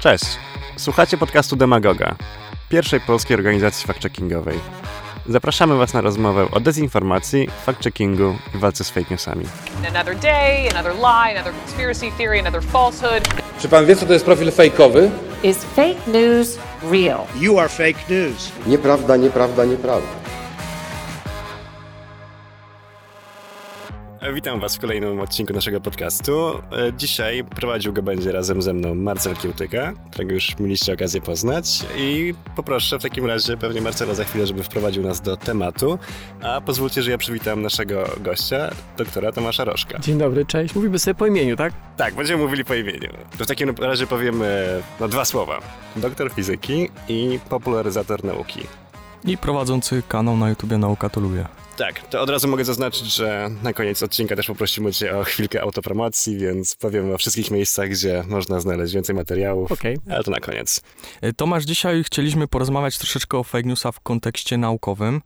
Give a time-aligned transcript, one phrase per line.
[0.00, 0.24] Cześć!
[0.76, 2.14] Słuchacie podcastu Demagoga,
[2.68, 4.58] pierwszej polskiej organizacji fact-checkingowej.
[5.28, 9.44] Zapraszamy Was na rozmowę o dezinformacji, fact-checkingu i walce z fake newsami.
[9.88, 13.28] Another day, another lie, another conspiracy theory, another falsehood.
[13.58, 15.10] Czy pan wie, co to jest profil fejkowy?
[15.42, 16.58] Is fake news
[16.90, 17.20] real?
[17.40, 18.52] You are fake news.
[18.66, 20.19] Nieprawda, nieprawda, nieprawda.
[24.34, 26.48] Witam Was w kolejnym odcinku naszego podcastu.
[26.48, 31.84] E, Dzisiaj prowadził go będzie razem ze mną Marcel Kiełtyka, którego już mieliście okazję poznać.
[31.96, 35.98] I poproszę w takim razie pewnie Marcela za chwilę, żeby wprowadził nas do tematu.
[36.42, 39.98] A pozwólcie, że ja przywitam naszego gościa, doktora Tomasza Rożka.
[39.98, 40.74] Dzień dobry, cześć.
[40.74, 41.72] Mówimy sobie po imieniu, tak?
[41.96, 43.08] Tak, będziemy mówili po imieniu.
[43.38, 44.66] To w takim razie powiemy
[45.00, 45.60] no, dwa słowa.
[45.96, 48.60] Doktor fizyki i popularyzator nauki.
[49.24, 51.46] I prowadzący kanał na YouTubie Nauka to lubię.
[51.80, 55.62] Tak, to od razu mogę zaznaczyć, że na koniec odcinka też poprosimy Cię o chwilkę
[55.62, 59.96] autopromocji, więc powiem o wszystkich miejscach, gdzie można znaleźć więcej materiałów, Okej.
[60.10, 60.82] ale to na koniec.
[61.20, 65.22] E, Tomasz, dzisiaj chcieliśmy porozmawiać troszeczkę o fake newsach w kontekście naukowym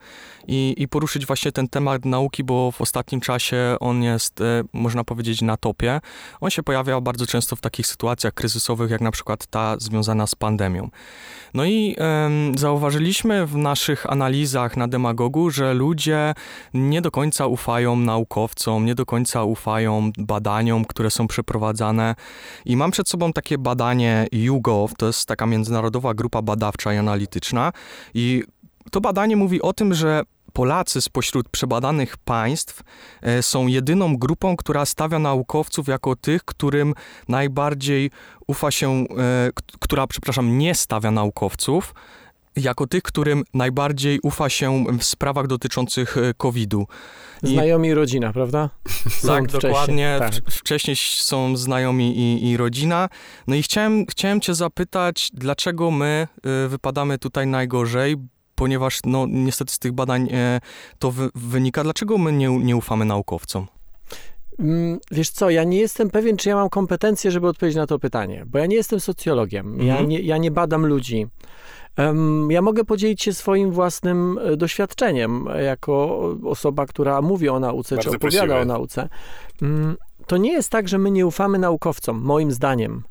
[0.49, 5.05] i, i poruszyć właśnie ten temat nauki, bo w ostatnim czasie on jest, e, można
[5.05, 6.01] powiedzieć, na topie.
[6.41, 10.35] On się pojawia bardzo często w takich sytuacjach kryzysowych, jak na przykład ta związana z
[10.35, 10.89] pandemią.
[11.55, 11.97] No i
[12.57, 16.35] zauważyliśmy w naszych analizach na demagogu, że ludzie
[16.75, 22.15] nie do końca ufają naukowcom, nie do końca ufają badaniom, które są przeprowadzane.
[22.65, 27.73] I mam przed sobą takie badanie YouGov, to jest taka międzynarodowa grupa badawcza i analityczna.
[28.15, 28.45] I
[28.91, 30.23] to badanie mówi o tym, że
[30.59, 32.83] Polacy spośród przebadanych państw
[33.23, 36.95] e, są jedyną grupą, która stawia naukowców jako tych, którym
[37.29, 38.11] najbardziej
[38.47, 39.05] ufa się, e,
[39.81, 41.95] która, przepraszam, nie stawia naukowców,
[42.57, 46.87] jako tych, którym najbardziej ufa się w sprawach dotyczących e, COVID-u.
[47.43, 48.71] I- Znajomi i rodzina, prawda?
[49.11, 50.17] Są tak, dokładnie.
[50.19, 50.33] tak.
[50.51, 53.09] Wcześniej są znajomi i, i rodzina.
[53.47, 56.29] No i chciałem, chciałem cię zapytać, dlaczego my
[56.65, 58.17] y, wypadamy tutaj najgorzej,
[58.55, 60.61] ponieważ no, niestety z tych badań e,
[60.99, 61.83] to wy, wynika.
[61.85, 63.67] Dlaczego my nie, nie ufamy naukowcom?
[64.59, 67.99] Mm, Wiesz co, ja nie jestem pewien, czy ja mam kompetencje, żeby odpowiedzieć na to
[67.99, 70.09] pytanie, bo ja nie jestem socjologiem, ja, Mhm.
[70.09, 71.27] nie, ja nie badam ludzi.
[72.49, 78.11] Ja mogę podzielić się swoim własnym e, doświadczeniem jako osoba, która mówi o nauce, Bardzo
[78.11, 78.63] czy opowiada prosimy.
[78.63, 79.09] o nauce.
[79.63, 79.97] Mm,
[80.27, 83.03] To nie jest tak, że my nie ufamy naukowcom, moim zdaniem.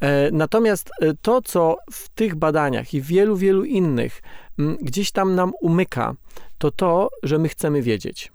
[0.00, 0.90] E, Natomiast
[1.22, 4.22] to, co w tych badaniach i w wielu, wielu innych
[4.58, 6.14] gdzieś tam nam umyka,
[6.58, 8.32] to to, że my chcemy wiedzieć.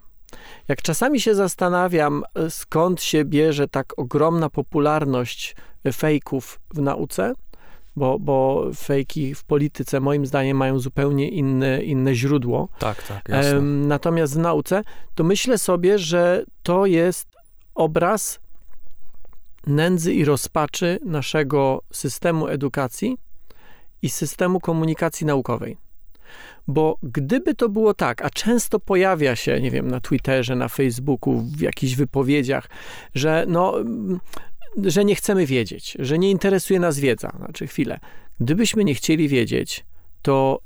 [0.67, 7.33] Jak czasami się zastanawiam, e, skąd się bierze tak ogromna popularność e, fejków w nauce,
[7.95, 12.69] bo, bo fejki w polityce moim zdaniem mają zupełnie inne, inne źródło.
[12.79, 14.83] Tak, tak, Em, Natomiast w nauce,
[15.15, 17.27] to myślę sobie, że to jest
[17.75, 18.39] obraz
[19.67, 23.17] nędzy i rozpaczy naszego systemu edukacji
[24.01, 25.77] i systemu komunikacji naukowej.
[26.67, 31.41] Bo gdyby to było tak, a często pojawia się, nie wiem, na Twitterze, na Facebooku,
[31.57, 32.69] w jakichś wypowiedziach,
[33.15, 34.19] że no, mm,
[34.83, 37.33] że nie chcemy wiedzieć, że nie interesuje nas wiedza.
[37.37, 37.99] Znaczy, chwilę.
[38.39, 39.85] Gdybyśmy nie chcieli wiedzieć,
[40.21, 40.61] to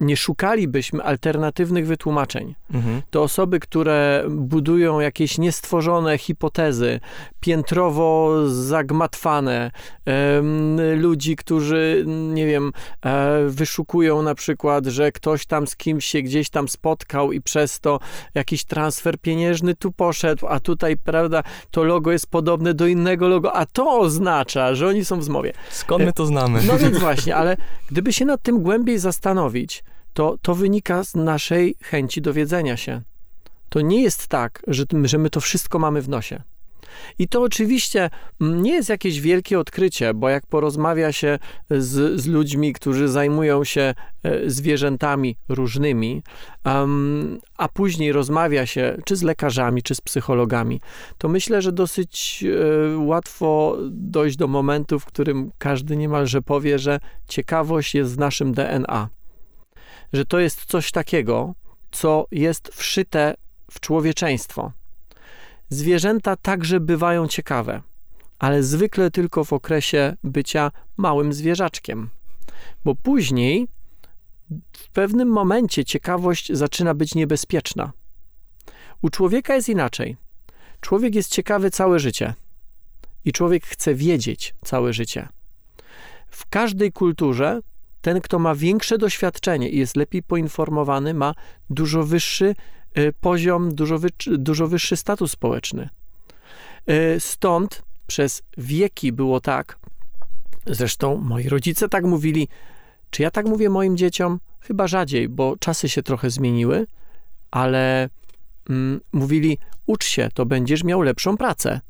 [0.00, 3.02] nie szukalibyśmy alternatywnych wytłumaczeń Mhm.
[3.10, 7.00] to osoby, które budują jakieś niestworzone hipotezy,
[7.40, 9.70] piętrowo zagmatwane,
[10.04, 12.72] em, ludzi, którzy, nie wiem,
[13.04, 17.80] e, wyszukują na przykład, że ktoś tam z kimś się gdzieś tam spotkał i przez
[17.80, 18.00] to
[18.34, 23.56] jakiś transfer pieniężny tu poszedł, a tutaj, prawda, to logo jest podobne do innego logo,
[23.56, 25.52] a to oznacza, że oni są w zmowie.
[25.70, 26.60] Skąd my to znamy?
[26.66, 27.56] No więc właśnie, ale
[27.90, 29.84] gdyby się nad tym głębiej zastanowić,
[30.18, 33.02] to to wynika z naszej chęci dowiedzenia się.
[33.68, 36.42] To nie jest tak, że, że my to wszystko mamy w nosie.
[37.18, 41.38] I to oczywiście mm, nie jest jakieś wielkie odkrycie, bo jak porozmawia się
[41.70, 46.22] z, z ludźmi, którzy zajmują się e, zwierzętami różnymi,
[47.56, 50.80] a później rozmawia się czy z lekarzami, czy z psychologami,
[51.18, 57.00] to myślę, że dosyć e, łatwo dojść do momentu, w którym każdy niemalże powie, że
[57.28, 59.17] ciekawość jest w naszym DNA.
[60.12, 61.54] Że to jest coś takiego,
[61.90, 63.34] co jest wszyte
[63.70, 64.72] w człowieczeństwo.
[65.68, 67.82] Zwierzęta także bywają ciekawe,
[68.38, 72.10] ale zwykle tylko w okresie bycia małym zwierzaczkiem.
[72.84, 73.68] Bo później,
[74.72, 77.92] w pewnym momencie, ciekawość zaczyna być niebezpieczna.
[79.02, 80.16] U człowieka jest inaczej.
[80.80, 82.34] Człowiek jest ciekawy całe życie
[83.24, 85.28] i człowiek chce wiedzieć całe życie.
[86.28, 87.60] W każdej kulturze
[88.08, 91.34] ten, kto ma większe doświadczenie i jest lepiej poinformowany, ma
[91.70, 92.54] dużo wyższy
[92.98, 95.88] y, poziom, dużo, wy, dużo wyższy status społeczny.
[96.90, 99.78] Y, Stąd przez wieki było tak,
[100.66, 102.48] Zresztą moi rodzice tak mówili.
[103.10, 104.40] Czy ja tak mówię moim dzieciom?
[104.60, 106.86] Chyba rzadziej, bo czasy się trochę zmieniły,
[107.50, 108.08] ale
[108.70, 111.80] mm, mówili: ucz się, to będziesz miał lepszą pracę.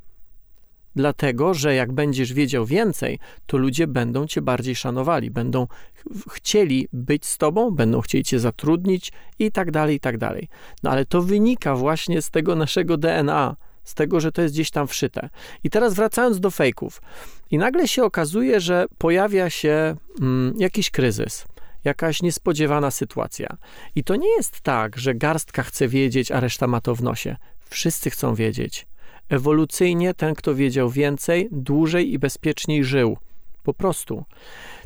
[0.99, 6.89] Dlatego, że jak będziesz wiedział więcej, to ludzie będą cię bardziej szanowali, będą ch- chcieli
[6.93, 10.49] być z tobą, będą chcieli cię zatrudnić i tak dalej, i tak dalej.
[10.83, 14.71] No ale to wynika właśnie z tego naszego DNA, z tego, że to jest gdzieś
[14.71, 15.31] tam wszyte.
[15.65, 17.03] I teraz wracając do fejków.
[17.51, 21.44] I nagle się okazuje, że pojawia się mm, jakiś kryzys,
[21.85, 23.56] jakaś niespodziewana sytuacja.
[23.94, 27.37] I to nie jest tak, że garstka chce wiedzieć, a reszta ma to w nosie.
[27.71, 28.87] Wszyscy chcą wiedzieć.
[29.29, 33.17] Ewolucyjnie ten, kto wiedział więcej, dłużej i bezpieczniej żył.
[33.63, 34.25] Po prostu.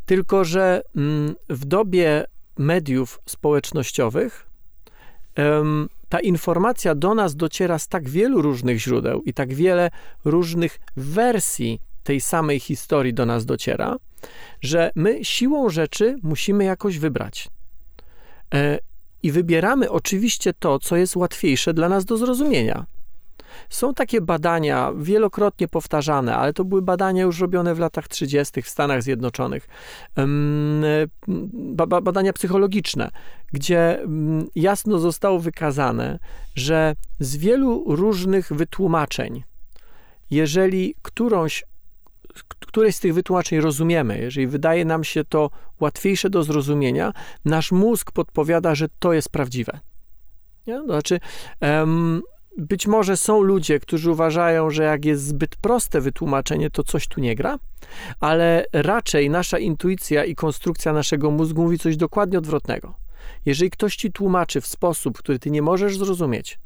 [0.06, 2.24] Tylko, że mm, w dobie
[2.58, 4.52] mediów społecznościowych
[6.08, 9.90] ta informacja do nas dociera z tak wielu różnych źródeł i tak wiele
[10.24, 13.96] różnych wersji tej samej historii do nas dociera,
[14.60, 17.48] że my siłą rzeczy musimy jakoś wybrać.
[18.54, 18.78] E,
[19.22, 22.86] I wybieramy oczywiście to, co jest łatwiejsze dla nas do zrozumienia.
[23.68, 28.62] Są takie badania, wielokrotnie powtarzane, ale to były badania już robione w latach 30.
[28.62, 29.68] w Stanach Zjednoczonych.
[32.02, 33.10] Badania psychologiczne,
[33.52, 34.00] gdzie
[34.54, 36.18] jasno zostało wykazane,
[36.54, 39.44] że z wielu różnych wytłumaczeń,
[40.30, 41.64] jeżeli którąś,
[42.60, 45.50] któreś z tych wytłumaczeń rozumiemy, jeżeli wydaje nam się to
[45.80, 47.12] łatwiejsze do zrozumienia,
[47.44, 49.80] nasz mózg podpowiada, że to jest prawdziwe.
[50.66, 50.74] Nie?
[50.78, 51.20] To znaczy,
[51.60, 52.22] em,
[52.58, 57.20] być może są ludzie, którzy uważają, że jak jest zbyt proste wytłumaczenie, to coś tu
[57.20, 57.58] nie gra,
[58.20, 62.94] ale raczej nasza intuicja i konstrukcja naszego mózgu mówi coś dokładnie odwrotnego.
[63.46, 66.58] Jeżeli ktoś ci tłumaczy w sposób, który ty nie możesz zrozumieć,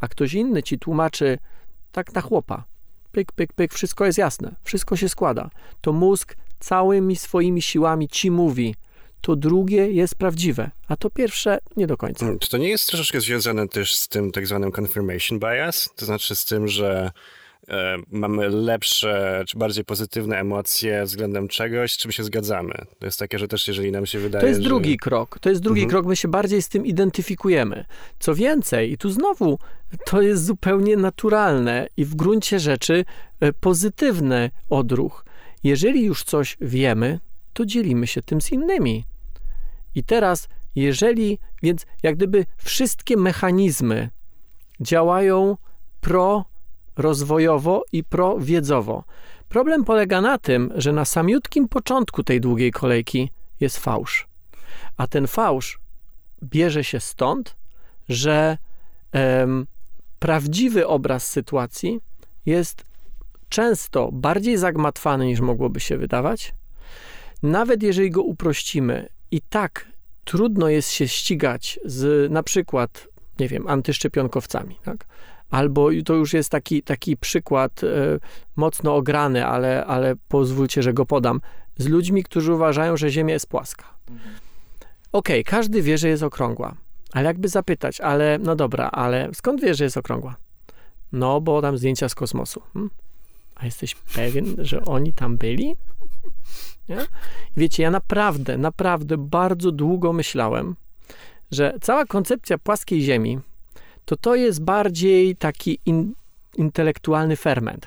[0.00, 1.38] a ktoś inny ci tłumaczy
[1.92, 2.64] tak na chłopa,
[3.12, 5.50] pyk, pyk, pyk, wszystko jest jasne, wszystko się składa,
[5.80, 8.74] to mózg całymi swoimi siłami ci mówi,
[9.20, 12.20] to drugie jest prawdziwe, a to pierwsze nie do końca.
[12.20, 15.90] Hmm, Czy to nie jest troszeczkę związane też z tym tak zwanym confirmation bias?
[15.96, 17.10] To znaczy z tym, że
[17.68, 22.74] e, mamy lepsze czy bardziej pozytywne emocje względem czegoś, z czym się zgadzamy.
[22.98, 24.68] To jest takie, że też jeżeli nam się wydaje, To jest że...
[24.68, 25.38] drugi krok.
[25.38, 25.90] To jest drugi Mhm.
[25.90, 26.06] krok.
[26.06, 27.84] My się bardziej z tym identyfikujemy.
[28.18, 29.58] Co więcej, i tu znowu
[30.06, 33.04] to jest zupełnie naturalne i w gruncie rzeczy
[33.40, 35.24] e, pozytywny odruch.
[35.64, 37.18] Jeżeli już coś wiemy,
[37.52, 39.04] to dzielimy się tym z innymi.
[39.94, 44.08] I teraz, jeżeli, więc jak gdyby wszystkie mechanizmy
[44.80, 45.56] działają
[46.00, 49.04] pro-rozwojowo i pro-wiedzowo.
[49.48, 54.28] Problem polega na tym, że na samiutkim początku tej długiej kolejki jest fałsz.
[54.96, 55.80] A ten fałsz
[56.42, 57.56] bierze się stąd,
[58.08, 58.58] że
[59.12, 59.66] em,
[60.18, 62.00] prawdziwy obraz sytuacji
[62.46, 62.84] jest
[63.48, 66.54] często bardziej zagmatwany niż mogłoby się wydawać.
[67.42, 69.86] Nawet jeżeli go uprościmy, i tak
[70.24, 73.08] trudno jest się ścigać z na przykład,
[73.40, 75.06] nie wiem, antyszczepionkowcami, tak?
[75.50, 78.18] Albo to już jest taki, taki przykład e,
[78.56, 81.40] mocno ograny, ale, ale pozwólcie, że go podam,
[81.76, 83.84] z ludźmi, którzy uważają, że Ziemia jest płaska.
[85.12, 86.74] Okej, każdy wie, że jest okrągła,
[87.12, 90.36] ale jakby zapytać, ale no dobra, ale skąd wiesz, że jest okrągła?
[91.12, 92.62] No, bo tam zdjęcia z kosmosu.
[92.72, 92.90] Hmm?
[93.54, 95.76] A jesteś pewien, że oni tam byli?
[96.88, 96.98] Nie?
[97.56, 100.76] Wiecie, ja naprawdę, naprawdę bardzo długo myślałem,
[101.50, 103.40] że cała koncepcja płaskiej Ziemi
[104.04, 106.14] to to jest bardziej taki in,
[106.56, 107.86] intelektualny ferment.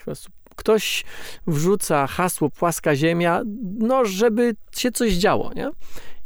[0.56, 1.06] Ktoś
[1.48, 3.42] wrzuca hasło płaska Ziemia,
[3.80, 5.70] no, żeby się coś działo, nie?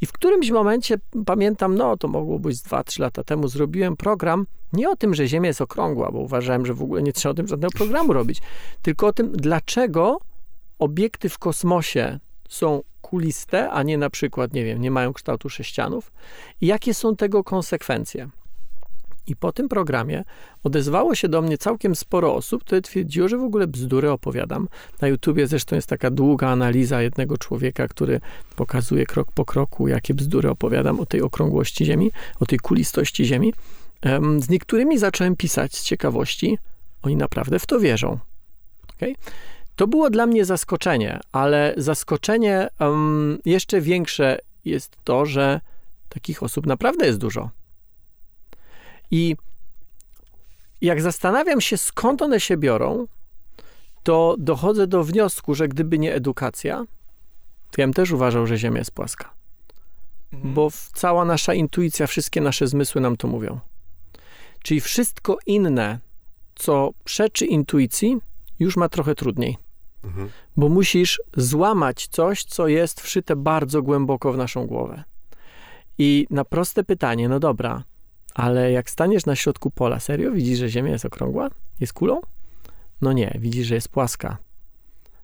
[0.02, 4.90] I w którymś momencie pamiętam, no to mogło być 2-3 lata temu, zrobiłem program nie
[4.90, 7.48] o tym, że Ziemia jest okrągła, bo uważałem, że w ogóle nie trzeba o tym
[7.48, 8.42] żadnego programu robić,
[8.82, 10.20] tylko o tym, dlaczego
[10.80, 12.20] obiekty w kosmosie
[12.50, 16.12] są kuliste, a nie na przykład, nie wiem, nie mają kształtu sześcianów
[16.62, 18.30] jakie są tego konsekwencje.
[19.28, 20.24] I po tym programie
[20.64, 24.68] odezwało się do mnie całkiem sporo osób, które twierdziło, że w ogóle bzdury opowiadam.
[25.02, 28.20] Na YouTubie zresztą jest taka długa analiza jednego człowieka, który
[28.56, 33.54] pokazuje krok po kroku, jakie bzdury opowiadam o tej okrągłości Ziemi, o tej kulistości Ziemi.
[34.02, 36.58] Em, Z niektórymi zacząłem pisać z ciekawości.
[37.02, 38.20] Oni naprawdę w to wierzą.
[38.96, 39.16] Okay?
[39.78, 45.62] To było dla mnie zaskoczenie, ale zaskoczenie um, jeszcze większe jest to, że
[46.10, 47.50] takich osób naprawdę jest dużo.
[49.12, 49.36] I
[50.82, 53.08] jak zastanawiam się, skąd one się biorą,
[54.04, 56.86] to dochodzę do wniosku, że gdyby nie edukacja,
[57.72, 59.34] to ja bym też uważał, że Ziemia jest płaska.
[60.32, 63.60] Bo w- cała nasza intuicja, wszystkie nasze zmysły nam to mówią.
[64.64, 66.00] Czyli wszystko inne,
[66.56, 68.18] co przeczy intuicji,
[68.60, 69.58] już ma trochę trudniej.
[70.58, 75.04] Bo musisz złamać coś, co jest wszyte bardzo głęboko w naszą głowę.
[75.98, 77.84] I na proste pytanie, no dobra,
[78.34, 81.50] ale jak staniesz na środku pola, serio widzisz, że Ziemia jest okrągła?
[81.80, 82.22] Jest kulą?
[83.02, 84.38] No nie, widzisz, że jest płaska.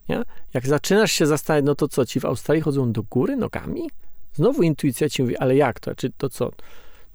[0.10, 0.24] Nie?
[0.54, 3.90] Jak zaczynasz się zastanawiać, no to co, ci w Australii chodzą do góry nogami?
[4.34, 5.96] Znowu intuicja ci mówi, ale jak to?
[5.96, 6.52] Czy to co?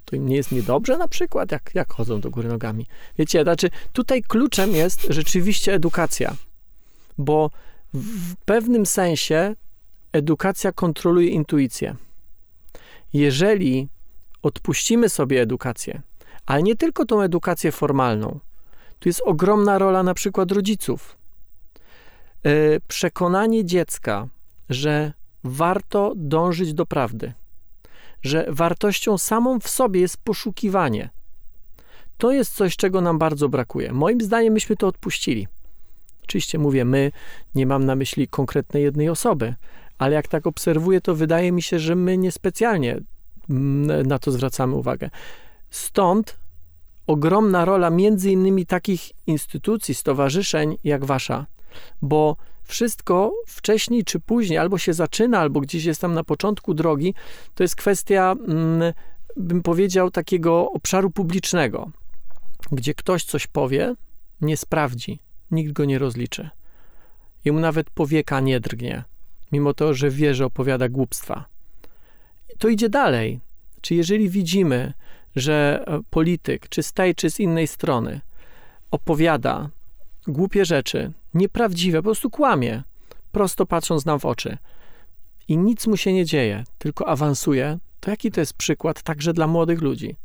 [0.05, 1.53] To nie jest niedobrze na przykład?
[1.53, 2.87] Jak, jak chodzą do góry nogami?
[3.19, 6.37] Wiecie, znaczy tutaj kluczem jest rzeczywiście edukacja,
[7.19, 7.51] bo
[7.95, 9.55] w pewnym sensie
[10.13, 11.97] edukacja kontroluje intuicję.
[13.13, 13.89] Jeżeli
[14.43, 16.03] odpuścimy sobie edukację,
[16.47, 18.41] ale nie tylko tą edukację formalną,
[18.99, 21.19] tu jest ogromna rola na przykład rodziców.
[22.45, 24.29] Yy, Przekonanie dziecka,
[24.69, 25.13] że
[25.45, 27.33] warto dążyć do prawdy,
[28.23, 31.11] że wartością samą w sobie jest poszukiwanie.
[32.19, 33.93] To jest coś, czego nam bardzo brakuje.
[33.93, 35.49] Moim zdaniem myśmy to odpuścili.
[36.29, 37.13] Oczywiście mówię my,
[37.55, 39.55] nie mam na myśli konkretnej jednej osoby,
[39.99, 43.01] ale jak tak obserwuję, to wydaje mi się, że my niespecjalnie
[43.51, 45.11] mm, na to zwracamy uwagę.
[45.71, 46.39] Stąd
[47.07, 51.47] ogromna rola między innymi takich instytucji, stowarzyszeń jak wasza,
[52.03, 57.15] bo wszystko wcześniej czy później albo się zaczyna, albo gdzieś jest tam na początku drogi,
[57.55, 58.93] to jest kwestia, mm,
[59.37, 61.91] bym powiedział, takiego obszaru publicznego,
[62.73, 63.95] gdzie ktoś coś powie,
[64.41, 66.51] nie sprawdzi, nikt go nie rozliczy.
[67.45, 69.05] Jemu nawet powieka nie drgnie,
[69.53, 71.45] mimo to, że wie, że opowiada głupstwa.
[72.59, 73.41] To idzie dalej.
[73.81, 74.93] Czy jeżeli widzimy,
[75.37, 78.21] że e, polityk, czy z tej, czy z innej strony
[78.91, 79.71] opowiada
[80.27, 82.83] głupie rzeczy, nieprawdziwe, po prostu kłamie,
[83.33, 84.59] prosto patrząc nam w oczy
[85.49, 89.47] i nic mu się nie dzieje, tylko awansuje, to jaki to jest przykład także dla
[89.47, 90.17] młodych ludzi?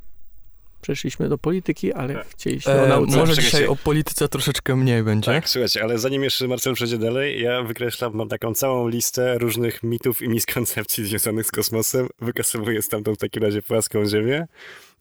[0.83, 3.17] Przeszliśmy do polityki, ale chcieliśmy o E, nauce.
[3.17, 3.51] może Czekajcie.
[3.51, 5.25] dzisiaj o polityce troszeczkę mniej będzie.
[5.31, 9.83] Tak, słuchajcie, ale zanim jeszcze Marcel przejdzie dalej, ja wykreślam, mam taką całą listę różnych
[9.83, 12.07] mitów i miskoncepcji związanych z kosmosem.
[12.21, 14.47] Wykasowuję stamtąd w takim razie płaską Ziemię.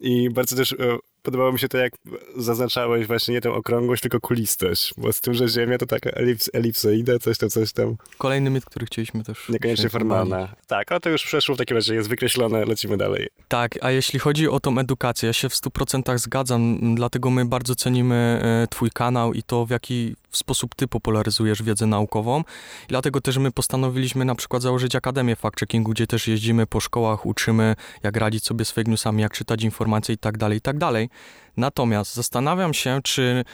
[0.01, 0.77] I bardzo też e,
[1.23, 1.93] podobało mi się to, jak
[2.37, 4.95] zaznaczałeś właśnie nie tę okrągłość, tylko kulistość.
[4.97, 8.65] Bo z tym, że Ziemia to taka elips, elipsoida, coś tam, coś tam, Kolejny mit,
[8.65, 9.49] który chcieliśmy też...
[9.49, 10.55] niekoniecznie formalna.
[10.67, 13.29] Tak, ale to już przeszło, w takim razie jest wykreślone, lecimy dalej.
[13.49, 17.75] Tak, a jeśli chodzi o tą edukację, ja się w 100% zgadzam, dlatego my bardzo
[17.75, 22.45] cenimy e, Twój kanał i to, w jaki sposób Ty popularyzujesz wiedzę naukową.
[22.89, 27.75] Dlatego też my postanowiliśmy na przykład założyć Akademię Fact-Checkingu, gdzie też jeździmy po szkołach, uczymy,
[28.03, 31.09] jak radzić sobie z fake newsami, jak czytać informacje i tak dalej, i tak dalej.
[31.57, 33.45] Natomiast zastanawiam się, czy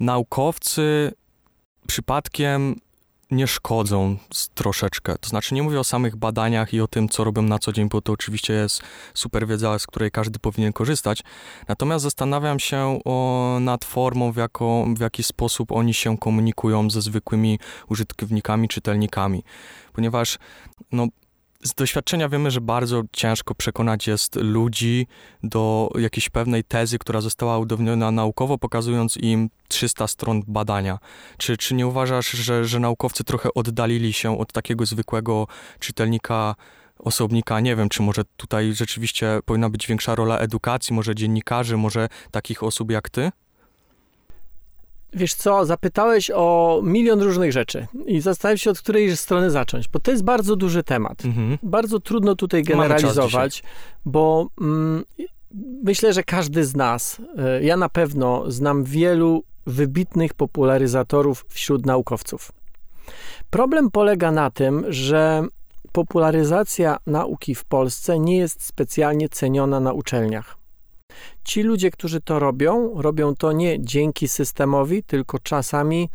[0.00, 1.12] naukowcy
[1.86, 2.74] przypadkiem
[3.30, 4.16] nie szkodzą
[4.54, 5.18] troszeczkę.
[5.18, 7.88] To znaczy, nie mówię o samych badaniach i o tym, co robią na co dzień,
[7.88, 8.82] bo to oczywiście jest
[9.14, 11.22] super wiedza, z której każdy powinien korzystać.
[11.68, 17.02] Natomiast zastanawiam się o, nad formą, w, jaką, w jaki sposób oni się komunikują ze
[17.02, 19.44] zwykłymi użytkownikami, czytelnikami.
[19.92, 20.38] Ponieważ
[20.92, 21.06] no,
[21.62, 25.06] z doświadczenia wiemy, że bardzo ciężko przekonać jest ludzi
[25.42, 30.98] do jakiejś pewnej tezy, która została udowodniona naukowo, pokazując im 300 stron badania.
[31.36, 35.46] Czy, czy nie uważasz, że, że naukowcy trochę oddalili się od takiego zwykłego
[35.80, 36.54] czytelnika,
[36.98, 37.60] osobnika?
[37.60, 42.62] Nie wiem, czy może tutaj rzeczywiście powinna być większa rola edukacji, może dziennikarzy, może takich
[42.62, 43.30] osób jak ty?
[45.12, 50.00] Wiesz co, zapytałeś o milion różnych rzeczy i zastanawiam się, od której strony zacząć, bo
[50.00, 51.24] to jest bardzo duży temat.
[51.24, 51.58] Mhm.
[51.62, 53.62] Bardzo trudno tutaj generalizować,
[54.04, 55.04] bo mm,
[55.84, 57.20] myślę, że każdy z nas,
[57.60, 62.52] y, ja na pewno znam wielu wybitnych popularyzatorów wśród naukowców.
[63.50, 65.44] Problem polega na tym, że
[65.92, 70.57] popularyzacja nauki w Polsce nie jest specjalnie ceniona na uczelniach.
[71.44, 76.08] Ci ludzie, którzy to robią, robią to nie dzięki systemowi, tylko czasami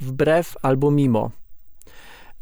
[0.00, 1.30] wbrew albo mimo.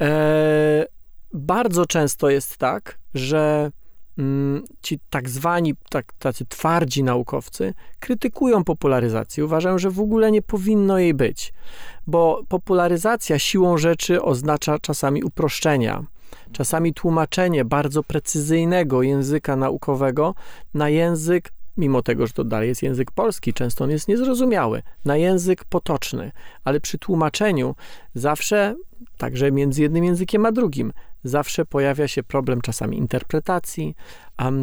[0.00, 0.86] E,
[1.32, 3.70] bardzo często jest tak, że
[4.18, 9.44] mm, ci tak zwani, tak, tacy twardzi naukowcy krytykują popularyzację.
[9.44, 11.52] Uważają, że w ogóle nie powinno jej być,
[12.06, 16.04] bo popularyzacja siłą rzeczy oznacza czasami uproszczenia,
[16.52, 20.34] czasami tłumaczenie bardzo precyzyjnego języka naukowego
[20.74, 25.16] na język mimo tego, że to dalej jest język polski, często on jest niezrozumiały, na
[25.16, 26.32] język potoczny,
[26.64, 27.74] ale przy tłumaczeniu
[28.14, 28.74] zawsze,
[29.16, 30.92] także między jednym językiem a drugim,
[31.24, 33.96] zawsze pojawia się problem czasami interpretacji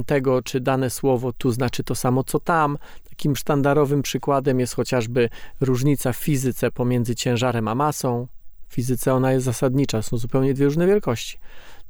[0.05, 2.77] tego, czy dane słowo tu znaczy to samo co tam.
[3.09, 5.29] Takim sztandarowym przykładem jest chociażby
[5.61, 8.27] różnica w fizyce pomiędzy ciężarem a masą.
[8.67, 11.39] W fizyce ona jest zasadnicza, są zupełnie dwie różne wielkości.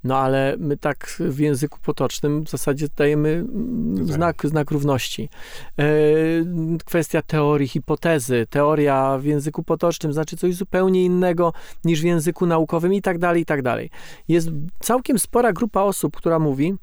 [0.03, 3.45] No ale my tak w języku potocznym w zasadzie dajemy
[4.03, 5.29] znak, znak równości.
[5.79, 5.85] E,
[6.85, 8.47] kwestia teorii, hipotezy.
[8.49, 11.53] Teoria w języku potocznym znaczy coś zupełnie innego
[11.83, 13.89] niż w języku naukowym i tak dalej, i tak dalej.
[14.27, 16.75] Jest całkiem spora grupa osób, która mówi,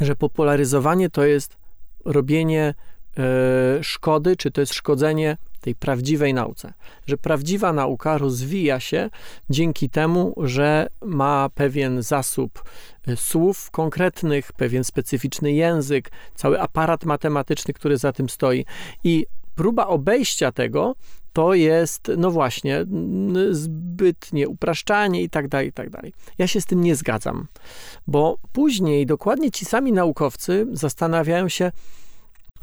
[0.00, 1.56] że popularyzowanie to jest
[2.04, 2.74] robienie
[3.18, 5.36] e, szkody, czy to jest szkodzenie
[5.66, 6.72] tej prawdziwej nauce.
[7.06, 9.10] Że prawdziwa nauka rozwija się
[9.50, 12.64] dzięki temu, że ma pewien zasób
[13.06, 18.64] e, słów konkretnych, pewien specyficzny język, cały aparat matematyczny, który za tym stoi.
[19.04, 20.94] I próba obejścia tego
[21.32, 22.86] to jest, no właśnie,
[23.50, 26.12] zbytnie upraszczanie i tak dalej, i tak dalej.
[26.38, 27.46] Ja się z tym nie zgadzam,
[28.06, 31.72] bo później dokładnie ci sami naukowcy zastanawiają się,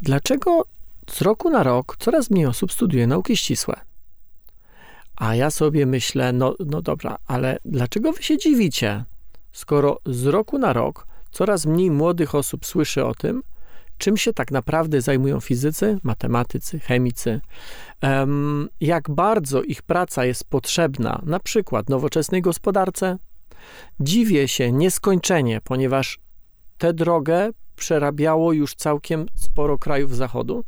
[0.02, 0.66] dlaczego
[1.12, 3.82] z roku na rok coraz mniej osób studiuje nauki ścisłe.
[5.16, 9.06] A ja sobie myślę, no, no dobra, ale dlaczego wy się dziwicie,
[9.52, 13.44] skoro z roku na rok coraz mniej młodych osób słyszy o tym,
[13.98, 17.42] czym się tak naprawdę zajmują fizycy, matematycy, chemicy,
[18.02, 23.18] em, jak bardzo ich praca jest potrzebna na przykład nowoczesnej gospodarce?
[24.00, 26.20] Dziwię się nieskończenie, ponieważ
[26.78, 30.64] tę drogę przerabiało już całkiem sporo krajów Zachodu.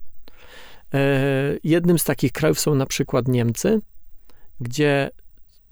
[0.95, 3.81] E, Jednym z takich krajów są na przykład Niemcy,
[4.59, 5.09] gdzie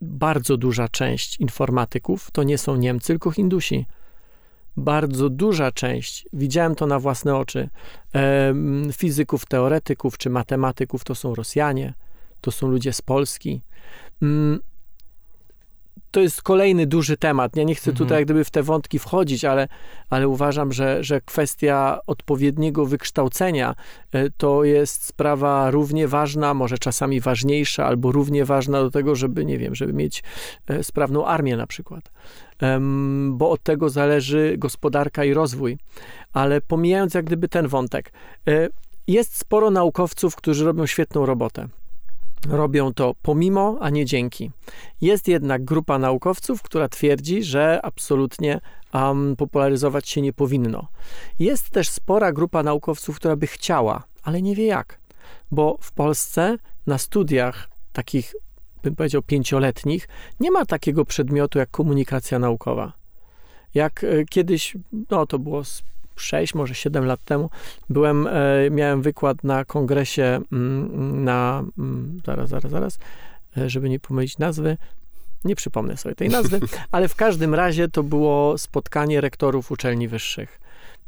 [0.02, 3.86] bardzo duża część informatyków to nie są Niemcy, tylko Hindusi.
[4.78, 7.70] Bardzo duża część, widziałem to na własne oczy,
[8.14, 11.94] em, fizyków, teoretyków czy matematyków to są Rosjanie,
[12.42, 13.62] to są ludzie z Polski.
[16.12, 17.56] To jest kolejny duży temat.
[17.56, 17.98] Ja nie chcę Mhm.
[18.06, 19.68] tutaj jak gdyby w te wątki wchodzić, ale,
[20.10, 23.76] ale uważam, że, że kwestia odpowiedniego wykształcenia
[24.12, 29.46] e, to jest sprawa równie ważna, może czasami ważniejsza, albo równie ważna do tego, żeby,
[29.46, 30.24] nie wiem, żeby mieć
[30.68, 32.12] e, sprawną armię na przykład.
[33.30, 35.78] Bo od tego zależy gospodarka i rozwój.
[36.34, 38.14] Ale pomijając jak gdyby ten wątek,
[38.48, 38.70] e,
[39.08, 41.68] jest sporo naukowców, którzy robią świetną robotę.
[42.50, 44.52] Robią to pomimo, a nie dzięki.
[45.02, 48.60] Jest jednak grupa naukowców, która twierdzi, że absolutnie
[48.94, 50.88] um, popularyzować się nie powinno.
[51.40, 55.00] Jest też spora grupa naukowców, która by chciała, ale nie wie jak.
[55.52, 58.36] Bo w Polsce na studiach takich,
[58.84, 60.08] bym powiedział, pięcioletnich,
[60.40, 62.94] nie ma takiego przedmiotu jak komunikacja naukowa.
[63.74, 64.78] Jak e, kiedyś,
[65.10, 65.84] no to było z
[66.16, 67.50] 6, może 7 lat temu,
[67.90, 68.32] byłem, e,
[68.72, 73.00] miałem wykład na kongresie mm, na, mm, zaraz, zaraz, zaraz,
[73.58, 74.78] e, żeby nie pomylić nazwy,
[75.46, 76.60] nie przypomnę sobie tej nazwy,
[76.92, 80.60] ale w każdym razie to było spotkanie rektorów uczelni wyższych.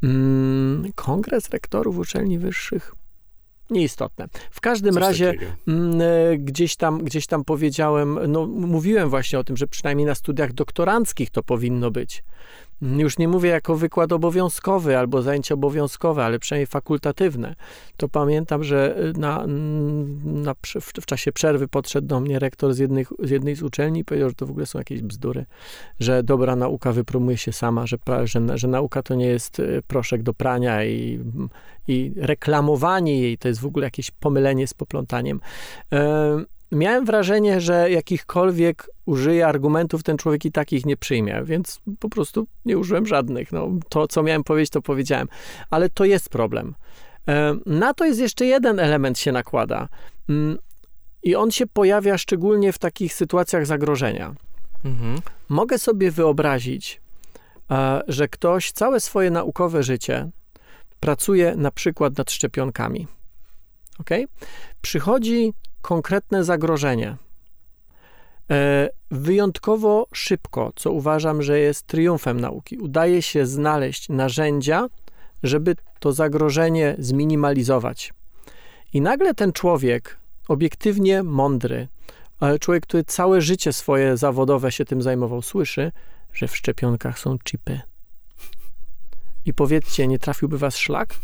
[0.03, 2.95] Mm, Kongres rektorów uczelni wyższych?
[3.69, 4.27] Nieistotne.
[4.51, 5.33] W każdym Coś razie.
[5.67, 10.15] Mm, e, gdzieś tam, gdzieś tam powiedziałem, no mówiłem właśnie o tym, że przynajmniej na
[10.15, 12.23] studiach doktoranckich to powinno być.
[12.81, 17.55] Już nie mówię jako wykład obowiązkowy albo zajęcie obowiązkowe, ale przynajmniej fakultatywne.
[17.97, 19.45] To pamiętam, że y, na,
[20.23, 23.99] na, w, w czasie przerwy podszedł do mnie rektor z, jednych, z jednej z uczelni
[23.99, 25.45] i powiedział, że to w ogóle są jakieś bzdury,
[25.99, 30.23] że dobra nauka wypromuje się sama, że, że, że nauka to nie jest y, proszek
[30.23, 31.19] do prania i,
[31.88, 35.39] i reklamowanie jej to jest w ogóle jakieś pomylenie z poplątaniem.
[36.71, 42.47] Miałem wrażenie, że jakichkolwiek użyję argumentów, ten człowiek i takich nie przyjmie, więc po prostu
[42.65, 43.51] nie użyłem żadnych.
[43.51, 45.28] No, to, co miałem powiedzieć, to powiedziałem.
[45.69, 46.75] Ale to jest problem.
[47.28, 49.88] E, Na to jest jeszcze jeden element się nakłada.
[50.30, 50.58] Mm,
[51.23, 54.36] I on się pojawia szczególnie w takich sytuacjach zagrożenia.
[54.86, 55.19] Mhm.
[55.49, 57.01] Mogę sobie wyobrazić,
[57.71, 60.30] e, że ktoś całe swoje naukowe życie
[60.99, 63.08] pracuje na przykład nad szczepionkami.
[63.99, 64.10] Ok?
[64.82, 65.54] Przychodzi
[65.86, 67.17] konkretne zagrożenie.
[68.52, 74.88] E, Wyjątkowo szybko, co uważam, że jest triumfem nauki, udaje się znaleźć narzędzia,
[75.43, 78.13] żeby to zagrożenie zminimalizować.
[78.93, 80.17] I nagle ten człowiek,
[80.48, 81.88] obiektywnie mądry,
[82.39, 85.91] ale człowiek, który całe życie swoje zawodowe się tym zajmował, słyszy,
[86.34, 87.82] że w szczepionkach są chipy.
[89.45, 91.15] I powiedzcie, nie trafiłby was szlak?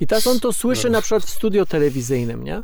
[0.00, 2.62] I tak on to słyszy na przykład w studio telewizyjnym, nie?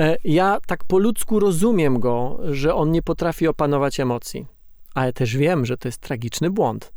[0.00, 4.46] E, Ja tak po ludzku rozumiem go, że on nie potrafi opanować emocji,
[4.94, 6.92] ale też wiem, że to jest tragiczny błąd.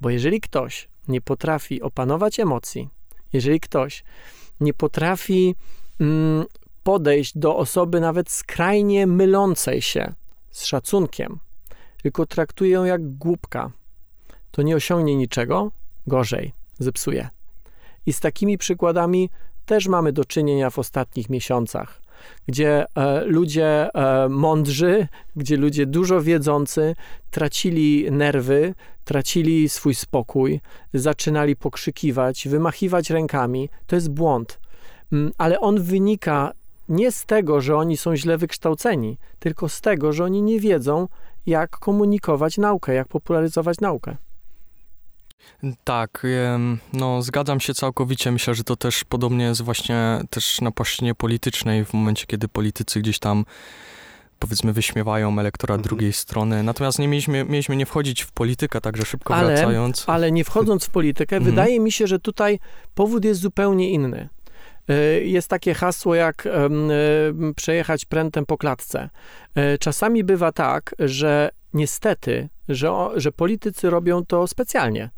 [0.00, 2.88] Bo jeżeli ktoś nie potrafi opanować emocji,
[3.32, 4.04] jeżeli ktoś
[4.60, 5.54] nie potrafi
[6.00, 6.44] mm,
[6.82, 10.14] podejść do osoby nawet skrajnie mylącej się
[10.50, 11.38] z szacunkiem,
[12.02, 13.70] tylko traktuje ją jak głupka,
[14.50, 15.72] to nie osiągnie niczego,
[16.06, 17.28] gorzej, zepsuje.
[18.06, 19.30] I z takimi przykładami
[19.70, 22.02] też mamy do czynienia w ostatnich miesiącach.
[22.46, 26.94] gdzie e, ludzie e, mądrzy, gdzie ludzie dużo wiedzący
[27.30, 30.60] tracili nerwy, tracili swój spokój,
[30.94, 33.68] zaczynali pokrzykiwać, wymachiwać rękami.
[33.86, 34.60] To jest błąd.
[35.12, 36.52] Mm, Ale on wynika
[36.88, 41.08] nie z tego, że oni są źle wykształceni, tylko z tego, że oni nie wiedzą,
[41.46, 44.16] jak komunikować naukę, jak popularyzować naukę.
[45.84, 46.26] Tak,
[46.92, 48.32] no zgadzam się całkowicie.
[48.32, 53.00] Myślę, że to też podobnie jest właśnie też na płaszczyźnie politycznej, w momencie, kiedy politycy
[53.00, 53.44] gdzieś tam
[54.38, 55.88] powiedzmy wyśmiewają elektorat Mhm.
[55.88, 56.62] drugiej strony.
[56.62, 60.04] Natomiast nie mieliśmy, mieliśmy nie wchodzić w politykę, także szybko Ale- wracając.
[60.06, 61.54] Ale nie wchodząc w politykę, Mhm.
[61.54, 62.58] wydaje mi się, że tutaj
[62.94, 64.28] powód jest zupełnie inny.
[64.90, 66.50] Y, Jest takie hasło jak y,
[67.56, 69.10] przejechać prętem po klatce.
[69.74, 75.10] Y, Czasami bywa tak, że niestety, że, że politycy robią to specjalnie.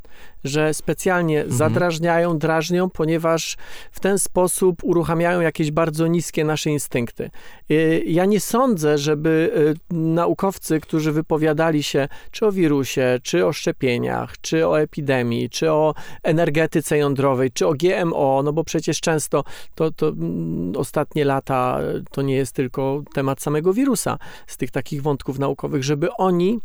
[0.43, 1.57] Że specjalnie Mhm.
[1.57, 3.57] zadrażniają, drażnią, ponieważ
[3.91, 7.29] w ten sposób uruchamiają jakieś bardzo niskie nasze instynkty.
[7.71, 9.51] Y, Ja nie sądzę, żeby
[9.91, 15.71] y, naukowcy, którzy wypowiadali się czy o wirusie, czy o szczepieniach, czy o epidemii, czy
[15.71, 19.43] o energetyce jądrowej, czy o GMO, no bo przecież często
[19.75, 24.71] to, to mm, ostatnie lata y, to nie jest tylko temat samego wirusa, z tych
[24.71, 26.59] takich wątków naukowych, żeby oni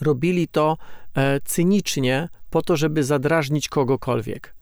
[0.00, 0.76] robili to
[1.14, 4.54] e, cynicznie po to, żeby zadrażnić kogokolwiek.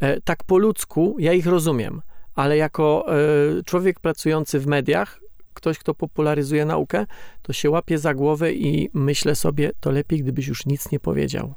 [0.00, 2.02] E, tak po ludzku ja ich rozumiem,
[2.34, 5.20] ale jako e, człowiek pracujący w mediach,
[5.54, 7.06] ktoś, kto popularyzuje naukę,
[7.42, 11.54] to się łapie za głowę i myślę sobie, to lepiej, gdybyś już nic nie powiedział.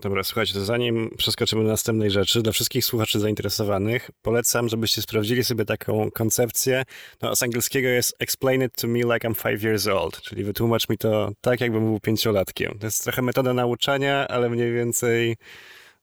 [0.00, 5.44] Dobra, słuchajcie, to zanim przeskoczymy do następnej rzeczy, dla wszystkich słuchaczy zainteresowanych polecam, żebyście sprawdzili
[5.44, 6.82] sobie taką koncepcję.
[7.22, 10.88] No, z angielskiego jest explain it to me like I'm five years old, czyli wytłumacz
[10.88, 12.78] mi to tak, jakbym był pięciolatkiem.
[12.78, 15.36] To jest trochę metoda nauczania, ale mniej więcej,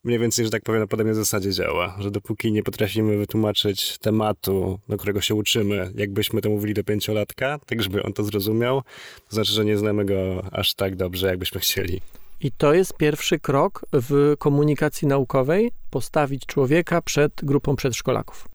[0.04, 4.80] mniej więcej, że tak powiem, na podobnej zasadzie działa, że dopóki nie potrafimy wytłumaczyć tematu,
[4.90, 8.82] do którego się uczymy, jakbyśmy to mówili do pięciolatka, tak żeby on to zrozumiał,
[9.30, 12.02] to znaczy, że nie znamy go aż tak dobrze, jakbyśmy chcieli.
[12.44, 18.48] I to jest pierwszy krok w komunikacji naukowej, postawić człowieka przed grupą przedszkolaków.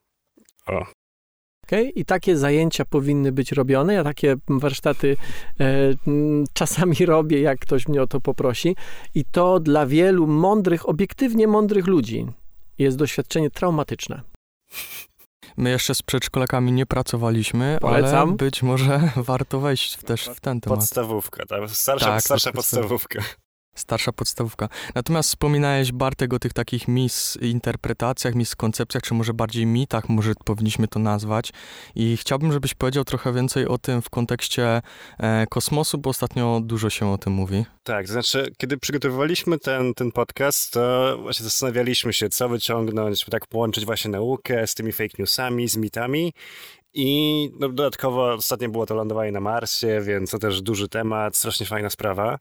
[0.66, 0.87] O.
[1.64, 1.90] Okay?
[1.90, 3.94] I takie zajęcia powinny być robione.
[3.94, 5.16] Ja takie warsztaty
[5.61, 5.64] e,
[6.07, 8.77] m, czasami robię, jak ktoś mnie o to poprosi.
[9.14, 12.27] I to dla wielu mądrych, obiektywnie mądrych ludzi
[12.79, 14.20] jest doświadczenie traumatyczne.
[15.57, 18.29] My jeszcze z przedszkolakami nie pracowaliśmy, Polecam.
[18.29, 20.79] ale być może warto wejść w, też w ten temat.
[20.79, 23.22] Podstawówka, ta starsza, Tak, starsza podstawówka.
[23.79, 24.69] Starsza podstawówka.
[24.95, 30.99] Natomiast wspominałeś, Bartek, o tych takich misinterpretacjach, miskoncepcjach, czy może bardziej mitach, może powinniśmy to
[30.99, 31.53] nazwać.
[31.95, 34.83] I chciałbym, żebyś powiedział trochę więcej o tym w kontekście
[35.19, 37.64] e, kosmosu, bo ostatnio dużo się o tym mówi.
[37.83, 43.47] Tak, to znaczy, kiedy przygotowywaliśmy ten, ten podcast, to właśnie zastanawialiśmy się, co wyciągnąć, tak
[43.47, 46.33] połączyć właśnie naukę z tymi fake newsami, z mitami.
[46.95, 51.67] I no, dodatkowo ostatnio było to lądowanie na Marsie, więc to też duży temat, strasznie
[51.67, 52.38] fajna sprawa.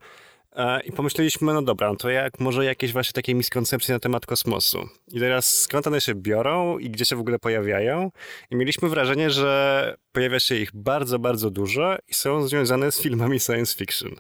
[0.57, 4.25] E, I pomyśleliśmy, no dobra, no to jak może jakieś właśnie takie miskoncepcje na temat
[4.25, 4.89] kosmosu.
[5.07, 8.11] I teraz skąd one się biorą i gdzie się w ogóle pojawiają?
[8.51, 13.39] I mieliśmy wrażenie, że pojawia się ich bardzo, bardzo dużo i są związane z filmami
[13.39, 14.15] science fiction.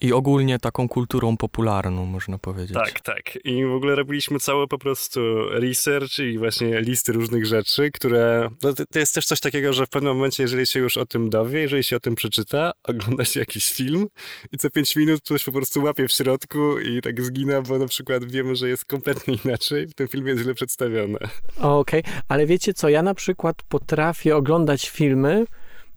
[0.00, 2.74] I ogólnie taką kulturą popularną, można powiedzieć.
[2.74, 3.38] Tak, tak.
[3.44, 8.50] I w ogóle robiliśmy cały po prostu research i właśnie listy różnych rzeczy, które...
[8.62, 11.06] No to, to jest też coś takiego, że w pewnym momencie, jeżeli się już o
[11.06, 14.06] tym dowie, jeżeli się o tym przeczyta, ogląda się jakiś film
[14.52, 17.86] i co pięć minut ktoś po prostu łapie w środku i tak zgina, bo na
[17.86, 21.18] przykład wiemy, że jest kompletnie inaczej, w tym filmie jest źle przedstawione.
[21.60, 25.44] Okej, ale wiecie co, ja na przykład potrafię oglądać filmy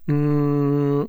[0.07, 1.07] mm,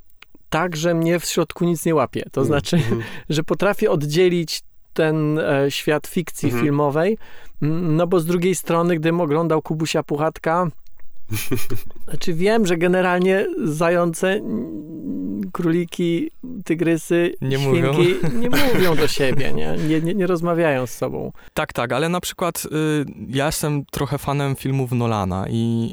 [0.55, 2.23] tak, że mnie w środku nic nie łapie.
[2.33, 2.79] To znaczy,
[3.29, 4.63] że potrafię oddzielić
[4.93, 6.65] ten e, świat fikcji Mhm.
[6.65, 7.19] filmowej,
[7.63, 10.67] mm, no bo z drugiej strony, gdybym oglądał Kubusia Puchatka,
[12.09, 14.41] znaczy wiem, że generalnie zające,
[15.53, 16.31] króliki,
[16.65, 17.93] tygrysy, Nie mówią.
[17.95, 19.77] świnki nie mówią do siebie, nie?
[19.89, 21.33] Nie, nie, nie rozmawiają z sobą.
[21.55, 22.69] Tak, tak, ale na przykład y,
[23.29, 25.93] ja jestem trochę fanem filmów Nolana i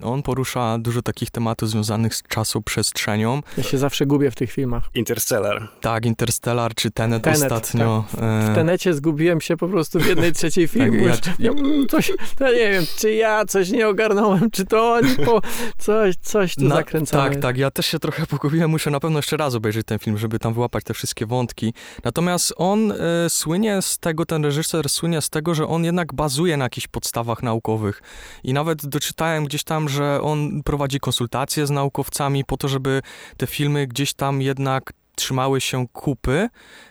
[0.00, 3.40] y, on porusza dużo takich tematów związanych z czasoprzestrzenią.
[3.56, 4.82] Ja się zawsze gubię w tych filmach.
[4.94, 5.68] Interstellar.
[5.80, 8.04] Tak, Interstellar czy Tenet, Tenet, ostatnio.
[8.12, 10.94] W e, tenecie zgubiłem się po prostu w jednej trzeciej filmu.
[11.06, 14.21] ja- Już- ja, mm, coś, ja nie wiem, czy ja coś nie ogarnąłem,
[14.52, 15.40] czy to oni po,
[15.78, 17.30] coś, coś tu zakręcone.
[17.30, 20.18] Tak, tak, ja też się trochę pogubiłem, muszę na pewno jeszcze raz obejrzeć ten film,
[20.18, 21.74] żeby tam wyłapać te wszystkie wątki.
[22.04, 22.96] Natomiast on e,
[23.28, 27.42] słynie z tego, ten reżyser słynie z tego, że on jednak bazuje na jakichś podstawach
[27.42, 28.02] naukowych.
[28.44, 33.02] I nawet doczytałem gdzieś tam, że on prowadzi konsultacje z naukowcami po to, żeby
[33.36, 36.48] te filmy gdzieś tam jednak trzymały się kupy,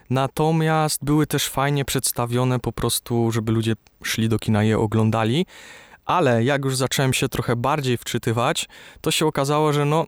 [0.09, 5.45] natomiast były też fajnie przedstawione po prostu, żeby ludzie szli do kina je oglądali.
[6.11, 8.67] Ale jak już zacząłem się trochę bardziej wczytywać,
[9.01, 10.05] to się okazało, że no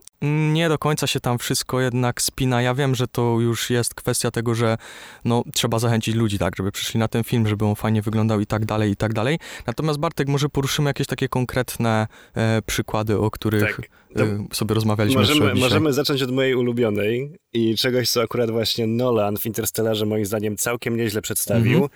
[0.52, 2.62] nie do końca się tam wszystko jednak spina.
[2.62, 4.76] Ja wiem, że to już jest kwestia tego, że
[5.24, 8.46] no trzeba zachęcić ludzi, tak, żeby przyszli na ten film, żeby on fajnie wyglądał i
[8.46, 9.38] tak dalej, i tak dalej.
[9.66, 13.80] Natomiast Bartek, może poruszymy jakieś takie konkretne e, przykłady, o których
[14.14, 14.26] Tak.
[14.26, 19.36] E, sobie rozmawialiśmy Możemy, możemy zacząć od mojej ulubionej i czegoś, co akurat właśnie Nolan
[19.36, 21.90] w Interstellarze moim zdaniem całkiem nieźle przedstawił Mhm.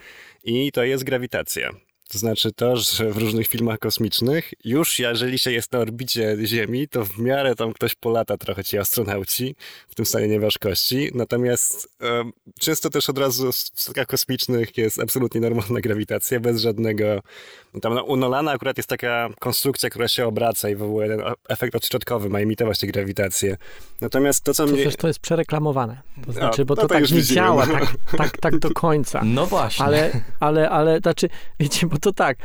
[0.44, 1.88] i to jest grawitacja.
[2.12, 6.88] To znaczy to, że w różnych filmach kosmicznych już jeżeli się jest na orbicie Ziemi,
[6.88, 9.57] to w miarę tam ktoś polata trochę ci astronauci
[9.88, 11.11] w tym stanie nieważkości.
[11.14, 17.05] Natomiast em, często też od razu w statkach kosmicznych jest absolutnie normalna grawitacja, bez żadnego...
[17.83, 21.75] Tam no, u Nolana akurat jest taka konstrukcja, która się obraca i wywołuje ten efekt
[21.75, 23.57] odśrodkowy, ma imitować tę grawitację.
[24.01, 24.85] Natomiast to, co To mnie...
[24.85, 26.03] też to jest przereklamowane.
[26.27, 27.73] To znaczy, bo no to, to tak nie widzimy, działa no.
[27.73, 29.21] tak, tak, tak do końca.
[29.25, 29.85] No właśnie.
[29.85, 31.29] Ale, ale, ale, znaczy,
[31.61, 32.39] wiecie, bo to tak.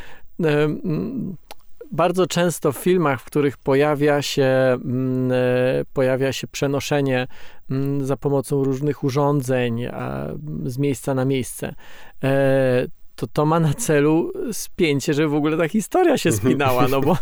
[1.92, 5.36] Bardzo często w filmach, w których pojawia się, mm, e,
[5.94, 7.28] pojawia się przenoszenie
[7.72, 9.88] mm, za pomocą różnych urządzeń
[10.66, 11.76] z miejsca na miejsce,
[12.24, 12.86] e,
[13.28, 17.18] to to ma na celu spięcie, żeby w ogóle ta historia się spinała, no bo,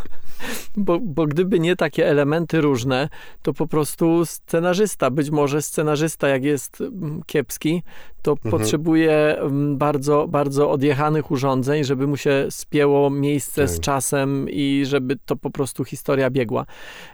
[0.78, 3.10] bo, bo gdyby nie takie elementy różne,
[3.42, 7.84] to po prostu scenarzysta, być może scenarzysta, jak jest mm, kiepski,
[8.22, 13.82] to potrzebuje mm, bardzo, bardzo odjechanych urządzeń, żeby mu się spięło miejsce z Tak.
[13.82, 16.66] czasem i żeby to po prostu historia biegła.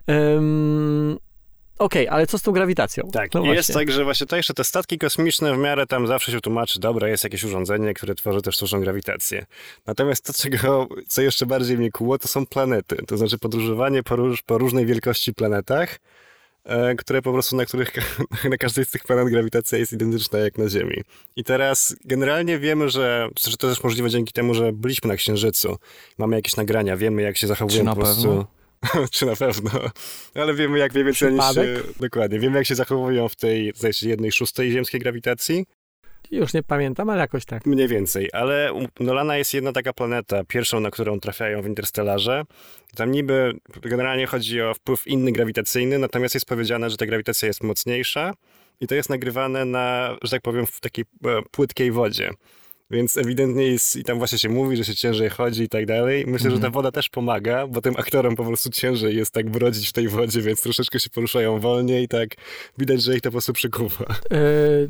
[0.10, 1.18] Ym,
[1.80, 3.10] Okej, ale co z tą grawitacją?
[3.14, 6.32] Tak, No jest tak, że właśnie to jeszcze te statki kosmiczne w miarę tam zawsze
[6.32, 9.46] się tłumaczy, dobra, jest jakieś urządzenie, które tworzy też sztuczną grawitację.
[9.86, 12.96] Natomiast to, czego, co jeszcze bardziej mnie kuło, to są planety.
[13.08, 16.00] To znaczy podróżowanie po, róż, po różnej wielkości planetach,
[16.66, 17.92] e, które po prostu, na których
[18.50, 21.04] na każdej z tych planet grawitacja jest identyczna jak na Ziemi.
[21.36, 25.78] I teraz generalnie wiemy, że, że to też możliwe dzięki temu, że byliśmy na Księżycu.
[26.18, 28.28] Mamy jakieś nagrania, wiemy jak się zachowują Czy na po prostu...
[28.28, 28.57] pewno?
[29.12, 29.72] Czy na pewno.
[30.36, 31.30] Ale wiemy, jak mniej więcej.
[31.30, 31.84] Przypadek?
[32.00, 32.40] Dokładnie.
[32.40, 35.66] Wiemy, jak się zachowują w tej, jednej szóstej ziemskiej grawitacji.
[36.32, 37.66] Już nie pamiętam, ale jakoś tak.
[37.66, 38.30] Mniej więcej.
[38.34, 42.44] Ale u Nolana jest jedna taka planeta, pierwszą, na którą trafiają w Interstellarze.
[42.96, 47.64] Tam niby generalnie chodzi o wpływ inny grawitacyjny, natomiast jest powiedziane, że ta grawitacja jest
[47.64, 48.34] mocniejsza
[48.82, 52.30] i to jest nagrywane na, że tak powiem, w takiej e, płytkiej wodzie.
[52.92, 56.26] Więc ewidentnie jest, i tam właśnie się mówi, że się ciężej chodzi i tak dalej.
[56.28, 59.90] Myślę, że ta woda też pomaga, bo tym aktorom po prostu ciężej jest tak brodzić
[59.90, 62.30] w tej wodzie, więc troszeczkę się poruszają wolniej i tak
[62.78, 64.06] widać, że ich to po prostu przykuwa.
[64.32, 64.40] E,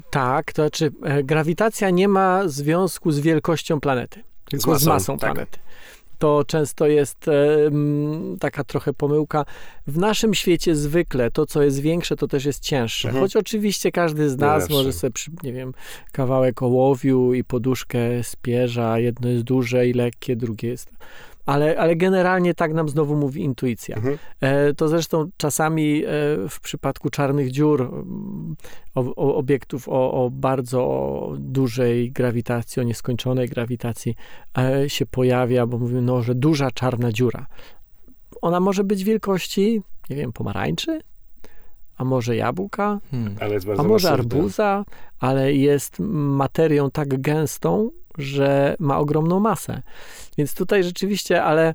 [0.10, 5.18] tak, to znaczy e, grawitacja nie ma związku z wielkością planety, tylko z masą, masą,
[5.18, 5.34] tak.
[5.34, 5.60] planety.
[6.18, 7.32] To często jest e,
[8.40, 9.46] taka trochę pomyłka.
[9.88, 13.08] W naszym świecie zwykle to, co jest większe, to też jest cięższe.
[13.08, 13.24] Mhm.
[13.24, 15.74] Choć oczywiście każdy z nas może sobie, przy, nie wiem,
[16.12, 19.00] kawałek ołowiu i poduszkę spierza.
[19.00, 20.90] Jedno jest duże i lekkie, drugie jest...
[21.48, 23.96] Ale, ale generalnie tak nam znowu mówi intuicja.
[23.96, 24.18] Mhm.
[24.42, 26.08] E, To zresztą czasami e,
[26.50, 28.56] w przypadku czarnych dziur, mm,
[28.96, 34.16] o, o, obiektów o, o bardzo dużej grawitacji, o nieskończonej grawitacji
[34.58, 37.46] e, się pojawia, bo mówimy, no, że duża czarna dziura.
[38.42, 41.02] Ona może być wielkości, nie wiem, pomarańczy,
[41.98, 43.36] a może jabłka, Hmm.
[43.40, 44.86] Ale jest bardzo a może arbuza,
[45.20, 49.82] ale jest materią tak gęstą, że ma ogromną masę.
[50.38, 51.74] Więc tutaj rzeczywiście, ale e,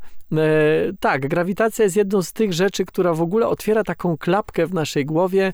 [1.01, 5.07] tak, grawitacja jest jedną z tych rzeczy, która w ogóle otwiera taką klapkę w naszej
[5.07, 5.53] głowie,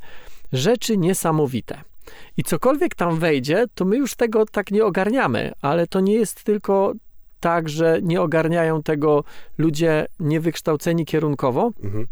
[0.52, 1.80] rzeczy niesamowite.
[2.36, 6.44] I cokolwiek tam wejdzie, to my już tego tak nie ogarniamy, ale to nie jest
[6.44, 6.92] tylko
[7.40, 9.24] tak, że nie ogarniają tego
[9.58, 12.06] ludzie niewykształceni kierunkowo, Mhm.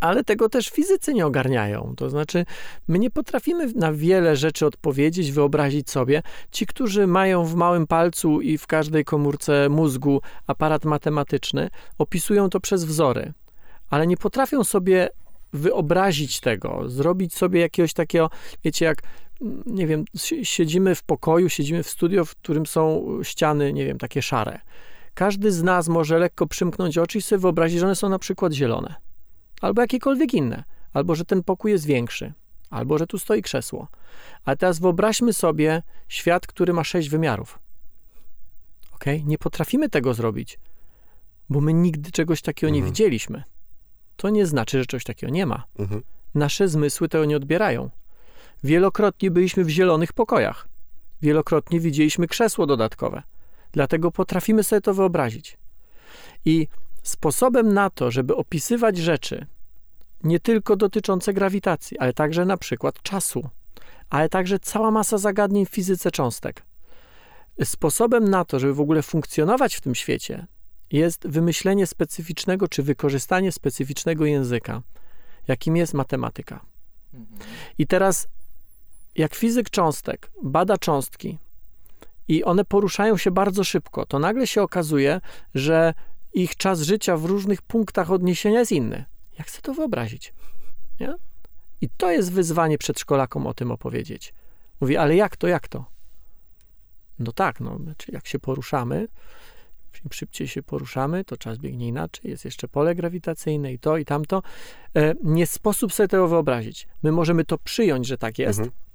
[0.00, 1.94] Ale tego też fizycy nie ogarniają.
[1.96, 2.44] To znaczy,
[2.88, 6.22] my nie potrafimy na wiele rzeczy odpowiedzieć, wyobrazić sobie.
[6.50, 12.60] Ci, którzy mają w małym palcu i w każdej komórce mózgu aparat matematyczny, opisują to
[12.60, 13.32] przez wzory,
[13.90, 15.08] ale nie potrafią sobie
[15.52, 18.30] wyobrazić tego, zrobić sobie jakiegoś takiego,
[18.64, 19.02] wiecie, jak
[19.40, 23.86] mm, nie wiem, si- siedzimy w pokoju, siedzimy w studio, w którym są ściany, nie
[23.86, 24.60] wiem, takie szare.
[25.14, 28.52] Każdy z nas może lekko przymknąć oczy i sobie wyobrazić, że one są na przykład
[28.52, 29.07] zielone
[29.60, 32.32] albo jakiekolwiek inne, albo że ten pokój jest większy,
[32.70, 33.88] albo że tu stoi krzesło.
[34.44, 37.58] A teraz wyobraźmy sobie świat, który ma sześć wymiarów.
[38.94, 39.04] Ok?
[39.24, 40.58] Nie potrafimy tego zrobić,
[41.50, 42.92] bo my nigdy czegoś takiego nie Mhm.
[42.92, 43.42] widzieliśmy.
[44.16, 45.64] To nie znaczy, że czegoś takiego nie ma.
[45.78, 46.02] Mhm.
[46.34, 47.90] Nasze zmysły tego nie odbierają.
[48.64, 50.68] Wielokrotnie byliśmy w zielonych pokojach.
[51.22, 53.22] Wielokrotnie widzieliśmy krzesło dodatkowe.
[53.72, 55.58] Dlatego potrafimy sobie to wyobrazić.
[56.44, 56.68] I
[57.08, 59.46] sposobem na to, żeby opisywać rzeczy,
[60.24, 63.48] nie tylko dotyczące grawitacji, ale także na przykład czasu,
[64.10, 66.62] ale także cała masa zagadnień w fizyce cząstek.
[67.64, 70.46] Sposobem na to, żeby w ogóle funkcjonować w tym świecie
[70.90, 74.82] jest wymyślenie specyficznego czy wykorzystanie specyficznego języka,
[75.48, 76.60] jakim jest matematyka.
[77.78, 78.28] I teraz,
[79.14, 81.38] jak fizyk cząstek bada cząstki
[82.28, 85.20] i one poruszają się bardzo szybko, to nagle się okazuje,
[85.54, 85.94] że
[86.32, 89.04] ich czas życia w różnych punktach odniesienia jest inny.
[89.38, 90.34] Jak chcę to wyobrazić?
[91.00, 91.14] Nie?
[91.80, 94.34] I to jest wyzwanie przedszkolakom o tym opowiedzieć.
[94.80, 95.84] Mówi, ale jak to, jak to?
[97.18, 99.08] No tak, no, znaczy jak się poruszamy,
[100.04, 104.04] im szybciej się poruszamy, to czas biegnie inaczej, jest jeszcze pole grawitacyjne i to, i
[104.04, 104.42] tamto.
[104.96, 106.88] E, nie sposób sobie tego wyobrazić.
[107.02, 108.58] My możemy to przyjąć, że tak jest.
[108.58, 108.87] Mhm.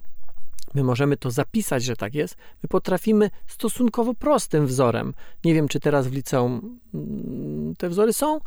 [0.75, 2.35] My możemy to zapisać, że tak jest.
[2.63, 5.13] My potrafimy stosunkowo prostym wzorem.
[5.43, 8.39] Nie wiem, czy teraz w liceum mm, te wzory są,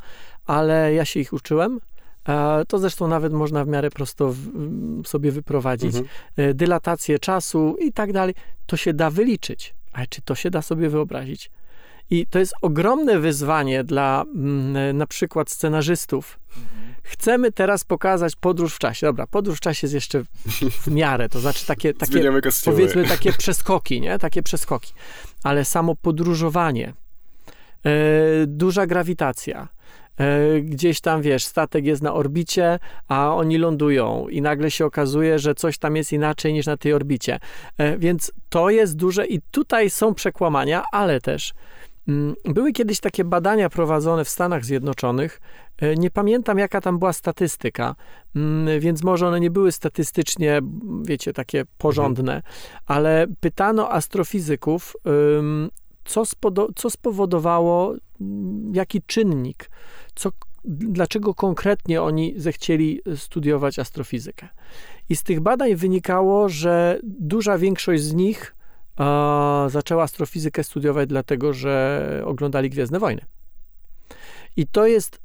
[0.46, 1.80] ale ja się ich uczyłem.
[2.28, 4.34] E, To zresztą nawet można w miarę prosto
[5.04, 5.94] sobie wyprowadzić.
[5.96, 6.06] Mhm.
[6.36, 8.34] E, Dylatację czasu i tak dalej.
[8.66, 9.74] To się da wyliczyć.
[9.92, 11.50] Ale czy to się da sobie wyobrazić?
[12.10, 16.38] I to jest ogromne wyzwanie dla mm, na przykład scenarzystów.
[17.06, 19.06] Chcemy teraz pokazać podróż w czasie.
[19.06, 20.22] Dobra, podróż w czasie jest jeszcze
[20.84, 22.30] w, miarę, to znaczy takie, takie
[22.64, 24.18] powiedzmy takie przeskoki, nie?
[24.18, 24.92] Takie przeskoki.
[25.42, 26.92] Ale samo podróżowanie,
[27.84, 27.92] e,
[28.46, 29.68] duża grawitacja,
[30.16, 35.38] e, gdzieś tam, wiesz, statek jest na orbicie, a oni lądują i nagle się okazuje,
[35.38, 37.38] że coś tam jest inaczej niż na tej orbicie.
[37.78, 41.52] E, więc to jest duże i tutaj są przekłamania, ale też
[42.44, 45.40] były kiedyś takie badania prowadzone w Stanach Zjednoczonych.
[45.78, 47.94] E, Nie pamiętam, jaka tam była statystyka,
[48.36, 50.60] mm, więc może one nie były statystycznie,
[51.02, 52.42] wiecie, takie porządne,
[52.86, 54.96] ale pytano astrofizyków,
[56.04, 59.70] co, spodo- co spowodowało, mm, jaki czynnik,
[60.14, 60.30] co,
[60.64, 64.48] dlaczego konkretnie oni zechcieli studiować astrofizykę.
[65.08, 68.55] I z tych badań wynikało, że duża większość z nich
[68.96, 73.24] a, zaczęła astrofizykę studiować dlatego, że oglądali Gwiezdne Wojny.
[74.56, 75.20] I to jest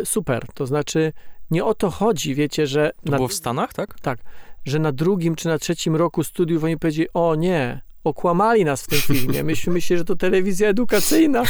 [0.00, 0.46] y, super.
[0.54, 1.12] To znaczy,
[1.50, 4.18] nie o to chodzi, wiecie, że To na, było w Stanach, tak?
[4.64, 8.86] że na drugim czy na trzecim roku studiów oni powiedzieli, o nie, okłamali nas w
[8.86, 9.44] tym filmie.
[9.50, 11.42] Myśmy myśleli, że to telewizja edukacyjna,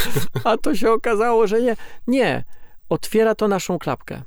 [0.45, 1.77] a to się okazało, że nie.
[2.07, 2.45] Nie.
[2.89, 4.23] Otwiera to naszą klapkę.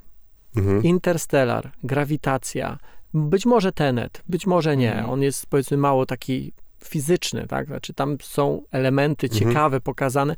[0.56, 0.84] Mhm.
[0.84, 2.78] Interstellar, grawitacja,
[3.14, 4.92] być może Tenet, być może nie.
[4.92, 5.10] Mhm.
[5.10, 6.54] On jest powiedzmy mało taki
[6.88, 7.68] fizyczny, tak?
[7.68, 9.40] Znaczy tam są elementy Mhm.
[9.44, 10.36] ciekawe pokazane,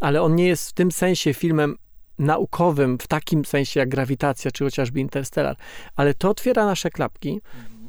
[0.00, 1.76] ale on nie jest w tym sensie filmem
[2.18, 5.56] naukowym, w takim sensie jak grawitacja, czy chociażby Interstellar.
[5.96, 7.40] Ale to otwiera nasze klapki,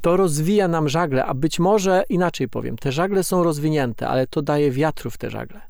[0.02, 4.42] to rozwija nam żagle, a być może inaczej powiem, te żagle są rozwinięte, ale to
[4.42, 5.62] daje wiatru w te żagle.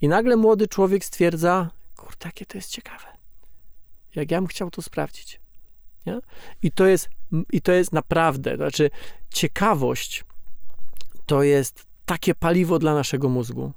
[0.00, 3.04] I nagle młody człowiek stwierdza, kurde, jakie to jest ciekawe.
[4.14, 5.40] Jak ja bym chciał to sprawdzić.
[6.06, 6.18] Nie?
[6.62, 7.08] I, to jest,
[7.52, 8.90] I to jest naprawdę, to znaczy
[9.30, 10.24] ciekawość
[11.30, 13.72] to jest takie paliwo dla naszego mózgu,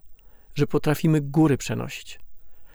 [0.55, 2.19] że potrafimy góry przenosić.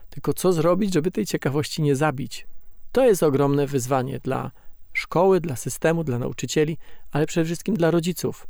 [0.09, 2.47] Tylko co zrobić, żeby tej ciekawości nie zabić?
[2.91, 4.51] To jest ogromne wyzwanie dla
[4.93, 6.77] szkoły, dla systemu, dla nauczycieli,
[7.11, 8.47] ale przede wszystkim dla rodziców.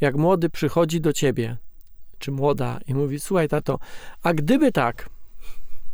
[0.00, 1.56] Jak młody przychodzi do ciebie,
[2.18, 3.78] czy młoda, i mówi: Słuchaj, tato,
[4.22, 5.10] a gdyby tak,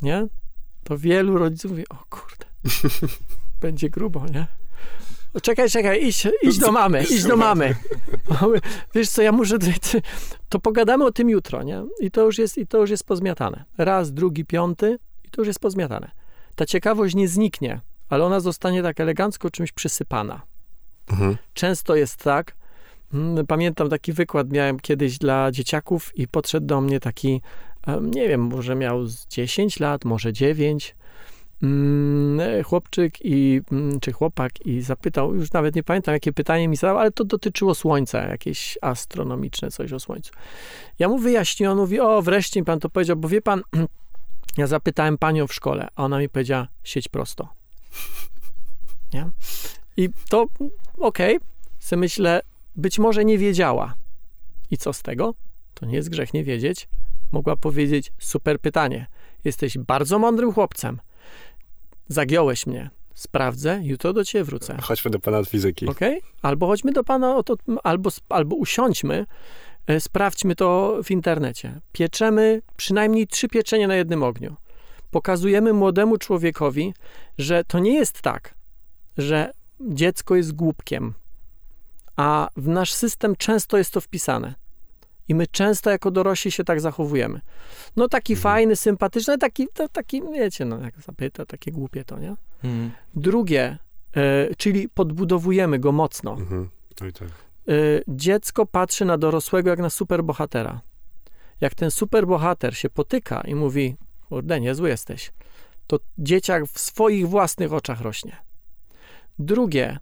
[0.03, 0.27] nie?
[0.85, 2.47] To wielu rodziców mówi: O kurde,
[3.61, 4.47] będzie grubo, nie?
[5.43, 7.75] Czekaj, czekaj, idź, idź do mamy, idź do mamy.
[8.95, 9.59] Wiesz co, ja muszę.
[10.49, 11.85] To pogadamy o tym jutro, nie?
[12.01, 13.65] I to już jest, i to już jest pozmiatane.
[13.79, 16.11] Raz, drugi, piąty, i to już jest pozmiatane.
[16.55, 20.43] Ta ciekawość nie zniknie, ale ona zostanie tak elegancko czymś przysypana.
[21.11, 21.37] Mhm.
[21.55, 22.57] Często jest tak.
[23.15, 27.43] mm, Pamiętam taki wykład miałem kiedyś dla dzieciaków i podszedł do mnie taki,
[28.03, 30.96] nie wiem, może miał z 10 lat, może 9.
[31.63, 36.77] mm, Chłopczyk i, mm, czy chłopak i zapytał, już nawet nie pamiętam jakie pytanie mi
[36.77, 40.33] zadał, ale to dotyczyło Słońca, jakieś astronomiczne coś o Słońcu.
[40.99, 43.63] Ja mu wyjaśniłem, on mówi, o wreszcie pan to powiedział, bo wie pan,
[44.59, 47.49] ja zapytałem panią w szkole, a ona mi powiedziała, sieć prosto.
[49.15, 49.31] Nie?
[49.97, 50.47] I to,
[50.99, 51.99] okej, okay.
[51.99, 52.41] myślę,
[52.77, 53.95] być może nie wiedziała.
[54.71, 55.35] I co z tego?
[55.75, 56.89] To nie jest grzech nie wiedzieć.
[57.33, 59.07] Mogła powiedzieć, super pytanie.
[59.45, 61.01] Jesteś bardzo mądrym chłopcem.
[62.09, 62.91] Zagiąłeś mnie.
[63.15, 64.77] Sprawdzę, jutro do ciebie wrócę.
[64.83, 65.87] Chodźmy do pana od fizyki.
[65.87, 66.21] Okej?
[66.43, 67.43] Albo chodźmy do pana,
[67.83, 69.27] albo, albo usiądźmy,
[69.87, 71.81] e, sprawdźmy to w internecie.
[71.93, 74.57] Pieczemy przynajmniej trzy pieczenie na jednym ogniu.
[75.11, 76.95] Pokazujemy młodemu człowiekowi,
[77.39, 78.55] że to nie jest tak,
[79.19, 79.51] że
[79.81, 81.15] dziecko jest głupkiem,
[82.17, 84.55] a w nasz system często jest to wpisane.
[85.29, 87.41] I my często jako dorośli się tak zachowujemy.
[87.97, 92.35] No taki fajny, sympatyczny, taki, to, taki, wiecie, no jak zapyta, takie głupie to, nie?
[92.65, 92.91] Mhm.
[93.15, 93.79] Drugie,
[94.17, 96.33] e, czyli podbudowujemy go mocno.
[96.33, 96.71] Mhm.
[97.03, 97.29] Oj, tak.
[97.29, 97.33] E,
[98.09, 100.81] dziecko patrzy na dorosłego jak na superbohatera.
[101.61, 103.97] Jak ten superbohater się potyka i mówi,
[104.29, 105.33] kurde, niezły jesteś.
[105.87, 108.37] To dzieciak w swoich własnych oczach rośnie.
[109.39, 109.99] Drugie,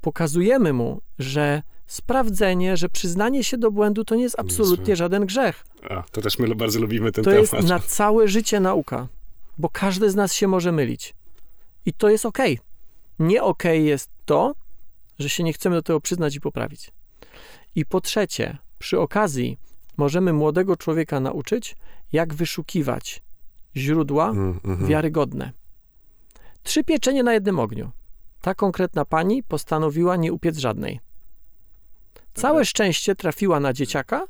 [0.00, 4.96] pokazujemy mu, że sprawdzenie, że przyznanie się do błędu to nie jest absolutnie Niezłe.
[4.96, 5.64] żaden grzech.
[5.90, 7.52] A, to też my bardzo lubimy ten To temat.
[7.52, 9.08] jest na całe życie nauka,
[9.58, 11.14] bo każdy z nas się może mylić.
[11.86, 12.58] I to jest okej.
[13.18, 14.54] Nie okej jest to,
[15.18, 16.92] że się nie chcemy do tego przyznać i poprawić.
[17.74, 19.58] I po trzecie, przy okazji
[19.96, 21.76] możemy młodego człowieka nauczyć,
[22.12, 23.22] jak wyszukiwać
[23.76, 24.86] źródła Mm, mhm.
[24.86, 25.52] wiarygodne.
[26.62, 27.90] Trzy pieczenie na jednym ogniu.
[28.40, 31.00] Ta konkretna pani postanowiła nie upiec żadnej.
[32.36, 34.26] Całe szczęście trafiła na dzieciaka,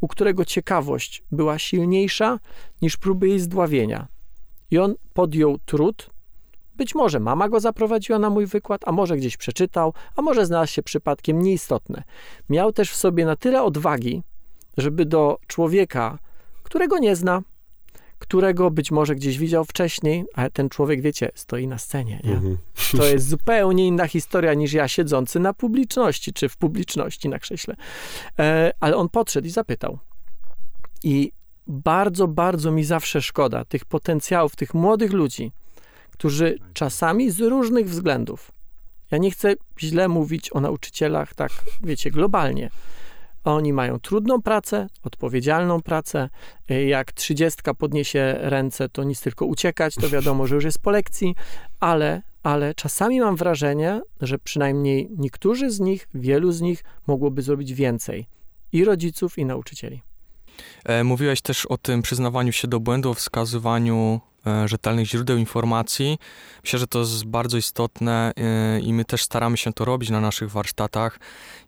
[0.00, 2.38] u którego ciekawość była silniejsza
[2.82, 4.06] niż próby jej zdławienia.
[4.70, 6.10] I on podjął trud.
[6.74, 10.72] Być może mama go zaprowadziła na mój wykład, a może gdzieś przeczytał, a może znalazł
[10.72, 12.02] się przypadkiem nieistotne.
[12.48, 14.22] Miał też w sobie na tyle odwagi,
[14.76, 16.18] żeby do człowieka,
[16.62, 17.42] którego nie zna,
[18.18, 22.20] którego być może gdzieś widział wcześniej, ale ten człowiek, wiecie, stoi na scenie.
[22.24, 22.32] Nie?
[22.32, 22.58] Mhm.
[22.96, 27.76] To jest zupełnie inna historia niż ja siedzący na publiczności, czy w publiczności na krześle.
[28.38, 29.98] E, ale on podszedł i zapytał.
[31.04, 31.32] I
[31.66, 35.52] bardzo, bardzo mi zawsze szkoda tych potencjałów, tych młodych ludzi,
[36.10, 38.52] którzy czasami z różnych względów,
[39.10, 41.52] ja nie chcę źle mówić o nauczycielach, tak,
[41.82, 42.70] wiecie, globalnie.
[43.46, 46.28] Oni mają trudną pracę, odpowiedzialną pracę.
[46.70, 50.90] Y, Jak trzydziestka podniesie ręce, to nic tylko uciekać, to wiadomo, że już jest po
[50.90, 51.34] lekcji,
[51.80, 57.74] ale, ale czasami mam wrażenie, że przynajmniej niektórzy z nich, wielu z nich mogłoby zrobić
[57.74, 58.26] więcej.
[58.72, 60.02] I rodziców, i nauczycieli.
[60.84, 64.20] E, Mówiłeś też o tym przyznawaniu się do błędu, o wskazywaniu
[64.64, 66.18] rzetelnych źródeł informacji.
[66.64, 70.20] Myślę, że to jest bardzo istotne e, i my też staramy się to robić na
[70.20, 71.18] naszych warsztatach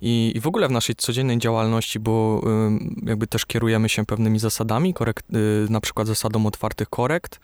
[0.01, 2.43] i, w ogóle w naszej codziennej działalności, bo
[3.03, 7.41] jakby też kierujemy się pewnymi zasadami, korekt, y, na przykład zasadą otwartych korekt.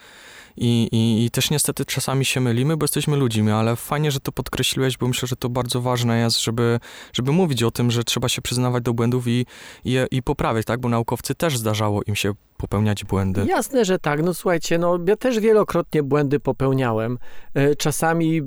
[0.57, 4.33] I, i, I też niestety czasami się mylimy, bo jesteśmy ludźmi, ale fajnie, że to
[4.33, 6.81] podkreśliłeś, bo myślę, że to bardzo ważne jest, żeby,
[7.13, 9.47] żeby mówić o tym, że trzeba się przyznawać do błędów i,
[9.85, 10.81] i, i poprawiać, tak?
[10.81, 13.47] Bo naukowcy też zdarzało im się popełniać błędy.
[13.49, 14.23] Jasne, że tak.
[14.23, 17.19] No słuchajcie, no ja też wielokrotnie błędy popełniałem.
[17.55, 18.43] E, Czasami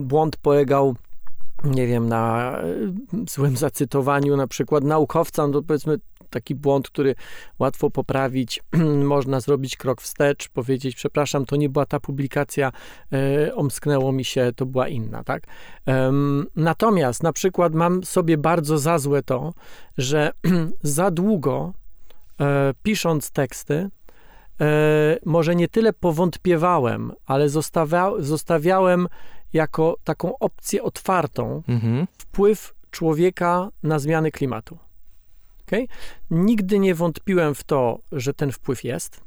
[0.00, 0.96] błąd polegał,
[1.64, 2.64] nie wiem, na e,
[3.28, 5.98] złym zacytowaniu na przykład naukowca, no powiedzmy
[6.30, 7.14] taki błąd, który
[7.58, 8.62] łatwo poprawić.
[9.14, 12.72] Można zrobić krok wstecz, powiedzieć, przepraszam, to nie była ta publikacja,
[13.12, 15.42] e, omsknęło mi się, to była inna, tak?
[16.56, 19.54] Natomiast na przykład mam sobie bardzo za złe to,
[19.98, 20.32] że
[20.82, 21.72] za długo
[22.40, 23.88] e, pisząc teksty,
[24.60, 29.08] e, może nie tyle powątpiewałem, ale zostawia, zostawiałem
[29.52, 32.06] jako taką opcję otwartą Mhm.
[32.18, 34.78] wpływ człowieka na zmiany klimatu.
[35.66, 35.86] Okay?
[36.30, 39.20] Nigdy nie wątpiłem w to, że ten wpływ jest.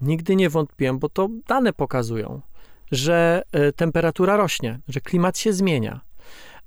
[0.00, 2.40] Nigdy nie wątpiłem, bo to dane pokazują,
[2.92, 6.00] że e, temperatura rośnie, że klimat się zmienia.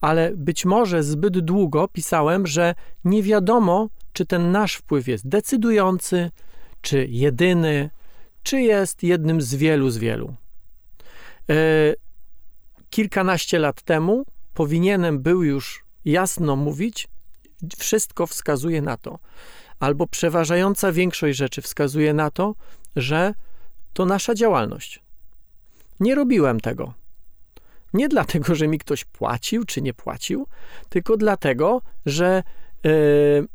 [0.02, 6.32] Ale być może zbyt długo pisałem, że nie wiadomo, czy ten nasz wpływ jest decydujący,
[6.82, 7.90] czy jedyny,
[8.44, 10.36] czy jest jednym z wielu, z wielu.
[11.50, 11.56] E,
[12.90, 17.08] kilkanaście lat temu powinienem był już jasno mówić,
[17.78, 19.20] wszystko wskazuje na to,
[19.80, 22.56] albo przeważająca większość rzeczy wskazuje na to,
[22.96, 23.34] że
[23.94, 25.04] to nasza działalność.
[26.00, 26.94] Nie robiłem tego.
[27.94, 30.48] Nie dlatego, że mi ktoś płacił czy nie płacił,
[30.90, 32.44] tylko dlatego, że
[32.84, 33.48] yy,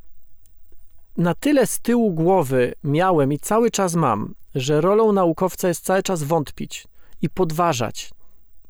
[1.16, 6.02] na tyle z tyłu głowy miałem i cały czas mam, że rolą naukowca jest cały
[6.02, 6.86] czas wątpić
[7.22, 8.10] i podważać,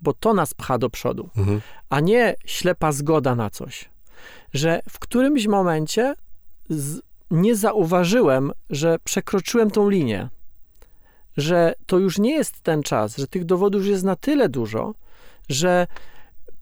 [0.01, 1.61] bo to nas pcha do przodu, Mhm.
[1.91, 3.94] a nie ślepa zgoda na coś.
[4.55, 6.15] Że w którymś momencie
[6.69, 7.01] z,
[7.31, 10.29] nie zauważyłem, że przekroczyłem tą linię,
[11.37, 14.95] że to już nie jest ten czas, że tych dowodów już jest na tyle dużo,
[15.49, 15.87] że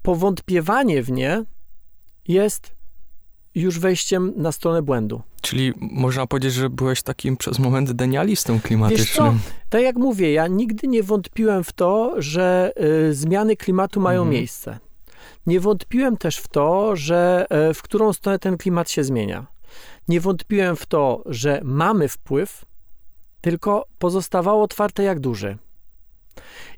[0.02, 1.44] powątpiewanie w nie
[2.28, 2.74] jest
[3.54, 5.22] już wejściem na stronę błędu.
[5.40, 9.38] Czyli można powiedzieć, że byłeś takim przez moment denialistą klimatycznym.
[9.70, 12.72] tak jak mówię, ja nigdy nie wątpiłem w to, że
[13.08, 14.34] y, zmiany klimatu mają Mhm.
[14.36, 14.78] miejsce.
[15.46, 19.46] Nie wątpiłem też w to, że y, w którą stronę ten klimat się zmienia.
[20.08, 22.64] Nie wątpiłem w to, że mamy wpływ,
[23.40, 25.58] tylko pozostawało otwarte jak duży.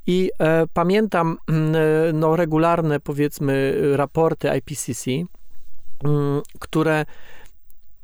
[0.07, 5.11] I e, pamiętam mm, e, no, regularne, powiedzmy, raporty IPCC,
[6.05, 7.05] mm, które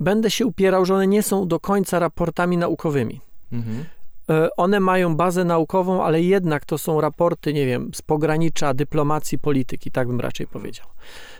[0.01, 3.21] będę się upierał, że one nie są do końca raportami naukowymi.
[3.53, 3.85] Mhm.
[4.31, 9.39] E, one mają bazę naukową, ale jednak to są raporty, nie wiem, z pogranicza dyplomacji,
[9.39, 10.87] polityki, tak bym raczej powiedział.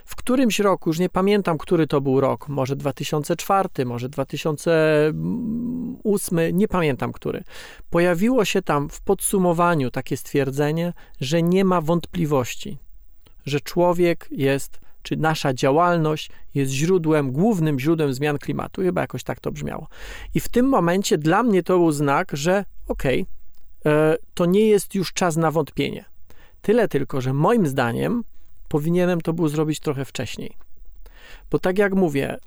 [0.05, 6.67] W którymś roku, już nie pamiętam, który to był rok, może 2004, może 2008, nie
[6.67, 7.43] pamiętam który,
[7.89, 12.77] pojawiło się tam w podsumowaniu takie stwierdzenie, że nie ma wątpliwości,
[13.45, 18.81] że człowiek jest czy nasza działalność jest źródłem, głównym źródłem zmian klimatu.
[18.81, 19.87] Chyba jakoś tak to brzmiało.
[20.33, 23.25] I w tym momencie dla mnie to był znak, że okej,
[23.79, 26.05] okay, to nie jest już czas na wątpienie.
[26.61, 28.23] Tyle tylko, że moim zdaniem
[28.67, 30.57] powinienem to był zrobić trochę wcześniej.
[31.51, 32.37] Bo tak jak mówię,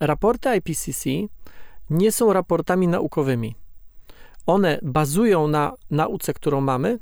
[0.00, 1.10] raporty IPCC
[1.90, 3.54] nie są raportami naukowymi.
[4.46, 6.98] One bazują na nauce, którą mamy,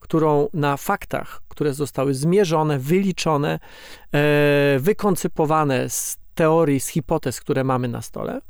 [0.00, 3.58] którą na faktach, które zostały zmierzone, wyliczone,
[4.12, 8.40] e, wykoncypowane z teorii, z hipotez, które mamy na stole.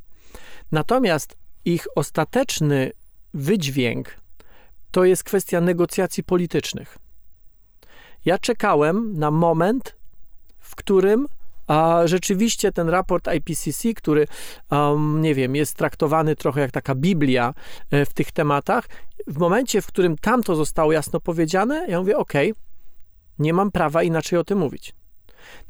[0.71, 2.91] Natomiast ich ostateczny
[3.37, 4.17] wydźwięk
[4.91, 6.97] to jest kwestia negocjacji politycznych.
[8.25, 9.95] Ja czekałem na moment,
[10.59, 11.27] w którym
[11.67, 14.27] a rzeczywiście ten raport IPCC, który,
[14.71, 17.53] um, nie wiem, jest traktowany trochę jak taka Biblia
[17.91, 18.87] e, w tych tematach,
[19.27, 22.33] w momencie, w którym tam to zostało jasno powiedziane, ja mówię, ok,
[23.39, 24.93] nie mam prawa inaczej o tym mówić.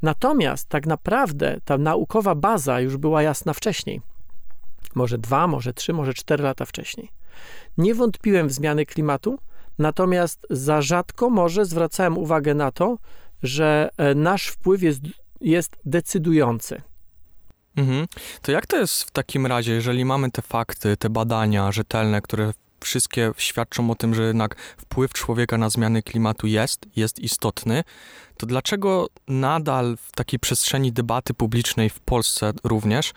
[0.02, 4.00] Natomiast tak naprawdę ta naukowa baza już była jasna wcześniej.
[4.94, 7.10] Może dwa, może trzy, może cztery lata wcześniej.
[7.78, 9.38] Nie wątpiłem w zmiany klimatu,
[9.78, 12.98] natomiast za rzadko może zwracałem uwagę na to,
[13.42, 15.00] że e, nasz wpływ jest
[15.40, 16.82] jest decydujący.
[17.76, 18.06] Mhm.
[18.42, 22.52] To jak to jest w takim razie, jeżeli mamy te fakty, te badania rzetelne, które
[22.80, 27.84] wszystkie świadczą o tym, że jednak wpływ człowieka na zmiany klimatu jest, jest istotny,
[28.36, 33.12] to dlaczego nadal w takiej przestrzeni debaty publicznej w Polsce również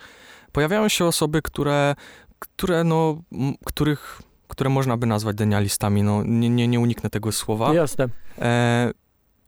[0.52, 1.94] pojawiają się osoby, które,
[2.42, 3.22] które no,
[3.64, 7.74] których które można by nazwać denialistami, no nie, nie, nie uniknę tego słowa.
[7.74, 8.08] Jasne.
[8.38, 8.90] E,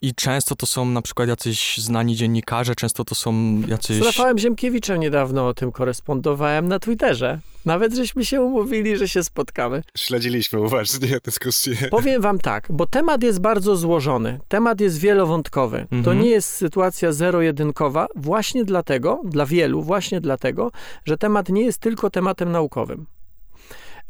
[0.05, 3.97] i często to są na przykład jacyś znani dziennikarze, często to są jacyś...
[3.97, 7.41] Z Rafałem Ziemkiewiczem niedawno o tym korespondowałem na Twitterze.
[7.65, 9.83] Nawet żeśmy się umówili, że się spotkamy.
[9.97, 11.77] Śledziliśmy uważnie dyskusję.
[11.91, 14.41] Powiem wam tak, bo temat jest bardzo złożony.
[14.49, 15.79] Temat jest wielowątkowy.
[15.81, 16.03] Mhm.
[16.03, 20.71] To nie jest sytuacja zero-jedynkowa właśnie dlatego, dla wielu, właśnie dlatego,
[21.05, 23.07] że temat nie jest tylko tematem naukowym.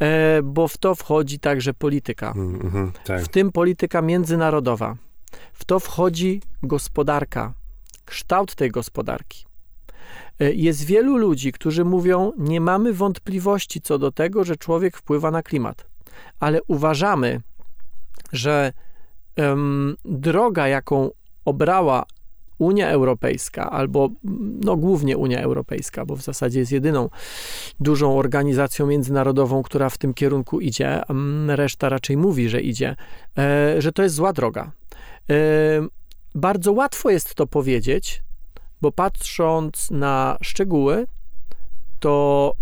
[0.00, 2.32] E, bo w to wchodzi także polityka.
[2.36, 3.22] Mm, tak.
[3.22, 4.96] W tym polityka międzynarodowa.
[5.52, 7.54] W to wchodzi gospodarka,
[8.04, 9.44] kształt tej gospodarki.
[10.40, 15.30] E, jest wielu ludzi, którzy mówią: Nie mamy wątpliwości co do tego, że człowiek wpływa
[15.30, 15.86] na klimat,
[16.40, 17.40] ale uważamy,
[18.32, 18.72] że
[19.36, 21.10] um, droga, jaką
[21.44, 22.04] obrała
[22.58, 24.10] Unia Europejska, albo
[24.64, 27.10] no głównie Unia Europejska, bo w zasadzie jest jedyną
[27.80, 31.02] dużą organizacją międzynarodową, która w tym kierunku idzie,
[31.48, 32.96] reszta raczej mówi, że idzie,
[33.38, 34.72] e, że to jest zła droga.
[36.34, 38.22] Bardzo łatwo jest to powiedzieć,
[38.80, 41.06] bo patrząc na szczegóły,
[42.00, 42.52] to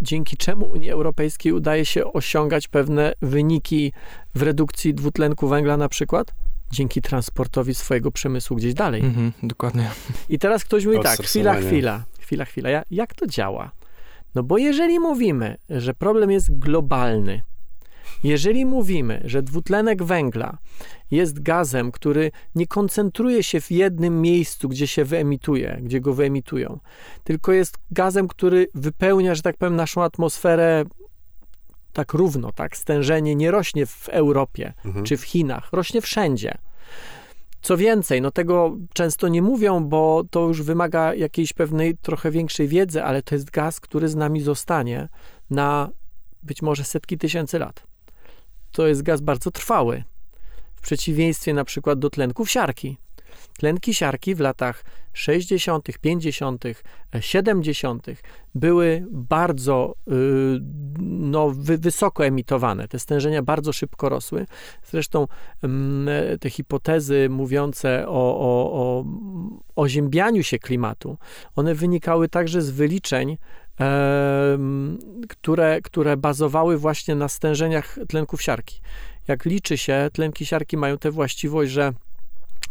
[0.00, 3.92] dzięki czemu Unii Europejskiej udaje się osiągać pewne wyniki
[4.34, 6.34] w redukcji dwutlenku węgla na przykład?
[6.70, 9.00] Dzięki transportowi swojego przemysłu gdzieś dalej.
[9.00, 9.90] Mhm, dokładnie.
[10.28, 12.82] I teraz ktoś mówi tak, chwila, chwila, chwila, chwila.
[12.90, 13.70] Jak to działa?
[14.34, 17.42] No bo jeżeli mówimy, że problem jest globalny,
[18.24, 20.58] jeżeli mówimy, że dwutlenek węgla
[21.10, 26.78] jest gazem, który nie koncentruje się w jednym miejscu, gdzie się wyemituje, gdzie go wyemitują,
[27.24, 30.84] tylko jest gazem, który wypełnia, że tak powiem, naszą atmosferę
[31.92, 32.76] tak równo, tak?
[32.76, 35.04] Stężenie nie rośnie w Europie mhm.
[35.04, 36.54] czy w Chinach, rośnie wszędzie.
[37.62, 42.68] Co więcej, no tego często nie mówią, bo to już wymaga jakiejś pewnej trochę większej
[42.68, 45.08] wiedzy, ale to jest gaz, który z nami zostanie
[45.50, 45.90] na
[46.42, 47.89] być może setki tysięcy lat
[48.72, 50.04] to jest gaz bardzo trwały.
[50.74, 52.96] W przeciwieństwie na przykład do tlenków siarki.
[53.58, 56.64] Tlenki siarki w latach 60., 50.,
[57.20, 58.06] 70.
[58.54, 60.12] były bardzo y,
[61.00, 62.88] no, wysoko emitowane.
[62.88, 64.46] Te stężenia bardzo szybko rosły.
[64.84, 65.26] Zresztą
[65.62, 69.04] mm, te hipotezy mówiące o, o, o
[69.76, 71.16] oziębianiu się klimatu,
[71.56, 73.36] one wynikały także z wyliczeń
[75.28, 78.80] które, które bazowały właśnie na stężeniach tlenków siarki.
[79.28, 81.92] Jak liczy się, tlenki siarki mają tę właściwość, że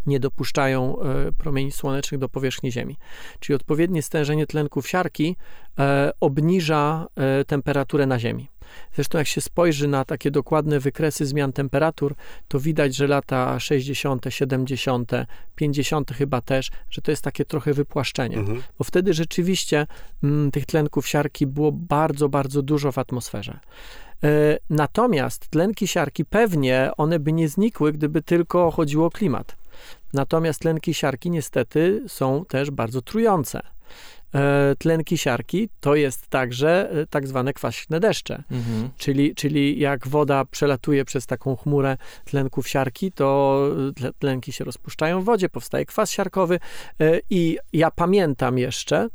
[0.05, 2.97] nie dopuszczają e, promieni słonecznych do powierzchni Ziemi.
[3.39, 5.35] Czyli odpowiednie stężenie tlenków siarki
[5.79, 8.49] e, obniża e, temperaturę na Ziemi.
[8.95, 12.15] Zresztą jak się spojrzy na takie dokładne wykresy zmian temperatur,
[12.47, 15.11] to widać, że lata 60., 70.,
[15.55, 16.11] 50.
[16.11, 18.61] chyba też, że to jest takie trochę wypłaszczenie, mhm.
[18.77, 23.59] bo wtedy rzeczywiście m, mm, tych tlenków siarki było bardzo, bardzo dużo w atmosferze.
[24.23, 29.55] E, Natomiast tlenki siarki pewnie one by nie znikły, gdyby tylko chodziło o klimat.
[30.13, 33.61] Natomiast tlenki siarki niestety są też bardzo trujące.
[34.35, 38.43] E, Tlenki siarki to jest także e, tak zwane kwaśne deszcze.
[38.51, 38.89] Mhm.
[38.97, 43.59] Czyli, czyli jak woda przelatuje przez taką chmurę tlenków siarki, to
[43.99, 46.59] tle- tlenki się rozpuszczają w wodzie, powstaje kwas siarkowy.
[46.99, 49.09] E, I ja pamiętam jeszcze,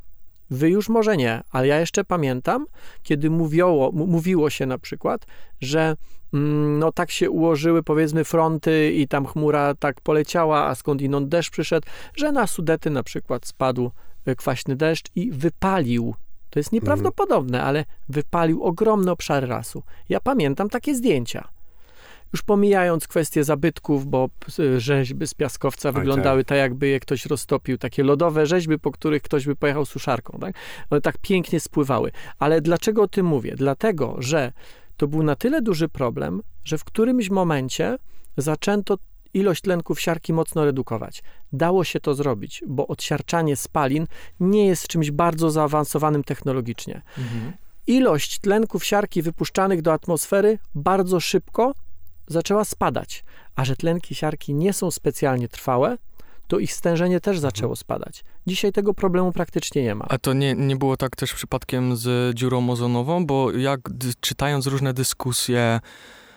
[0.51, 2.67] wy już może nie, ale ja jeszcze pamiętam,
[3.03, 5.27] kiedy mówiło, mówiło się na przykład,
[5.61, 5.97] że
[6.35, 11.51] mm, no tak się ułożyły powiedzmy fronty i tam chmura tak poleciała, a skądinąd deszcz
[11.51, 11.87] przyszedł,
[12.17, 13.91] że na Sudety na przykład spadł e,
[14.37, 16.15] kwaśny deszcz i wypalił.
[16.51, 19.83] To jest nieprawdopodobne, ale wypalił ogromny obszar lasu.
[20.09, 21.49] Ja pamiętam takie zdjęcia.
[22.33, 27.27] Już pomijając kwestię zabytków, bo p- rzeźby z piaskowca Oj, wyglądały tak, jakby je ktoś
[27.27, 27.79] roztopił.
[27.79, 30.39] Takie lodowe rzeźby, po których ktoś by pojechał suszarką.
[30.41, 30.55] Tak?
[30.91, 32.11] One tak pięknie spływały.
[32.39, 33.55] Ale dlaczego o tym mówię?
[33.57, 34.53] Dlatego, że
[34.97, 37.97] to był na tyle duży problem, że w którymś momencie
[38.37, 38.99] zaczęto
[39.35, 41.23] ilość tlenków siarki mocno redukować.
[41.53, 44.07] Dało się to zrobić, bo odsiarczanie spalin
[44.41, 47.03] nie jest czymś bardzo zaawansowanym technologicznie.
[47.19, 47.53] Mhm.
[47.87, 51.75] Ilość tlenków siarki wypuszczanych do atmosfery bardzo szybko
[52.27, 53.25] zaczęła spadać,
[53.55, 55.99] a że tlenki siarki nie są specjalnie trwałe,
[56.49, 58.25] to ich stężenie też zaczęło spadać.
[58.47, 60.07] Dzisiaj tego problemu praktycznie nie ma.
[60.09, 63.81] A to nie, nie było tak też przypadkiem z dziurą ozonową, bo jak
[64.21, 65.81] czytając różne dyskusje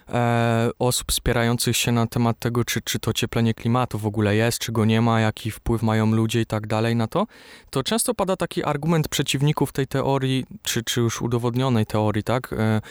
[0.10, 4.60] e, osób spierających się na temat tego, czy, czy to cieplenie klimatu w ogóle jest,
[4.60, 7.28] czy go nie ma, jaki wpływ mają ludzie i tak dalej na to,
[7.70, 12.82] to często pada taki argument przeciwników tej teorii, czy, czy już udowodnionej teorii, tak, e,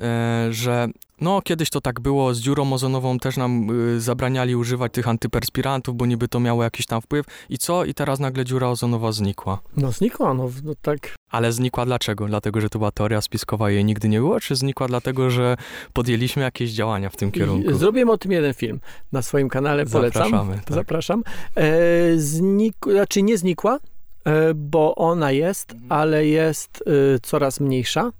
[0.00, 0.88] e, że
[1.22, 5.96] no, kiedyś to tak było, z dziurą ozonową też nam y, zabraniali używać tych antyperspirantów,
[5.96, 7.26] bo niby to miało jakiś tam wpływ.
[7.48, 7.84] I co?
[7.84, 9.60] I teraz nagle dziura ozonowa znikła.
[9.76, 11.14] No znikła, no, no tak.
[11.30, 12.26] Ale znikła dlaczego?
[12.26, 14.40] Dlatego, że to była teoria spiskowa i jej nigdy nie było?
[14.40, 15.56] Czy znikła dlatego, że
[15.92, 17.70] podjęliśmy jakieś działania w tym kierunku?
[17.70, 18.80] I Zrobiłem o tym jeden film
[19.12, 20.22] na swoim kanale, polecam.
[20.22, 20.74] Zapraszamy, tak.
[20.74, 21.22] Zapraszam.
[21.56, 21.72] E,
[22.16, 23.78] znik, znaczy nie znikła,
[24.24, 28.12] e, bo ona jest, ale jest e, coraz mniejsza.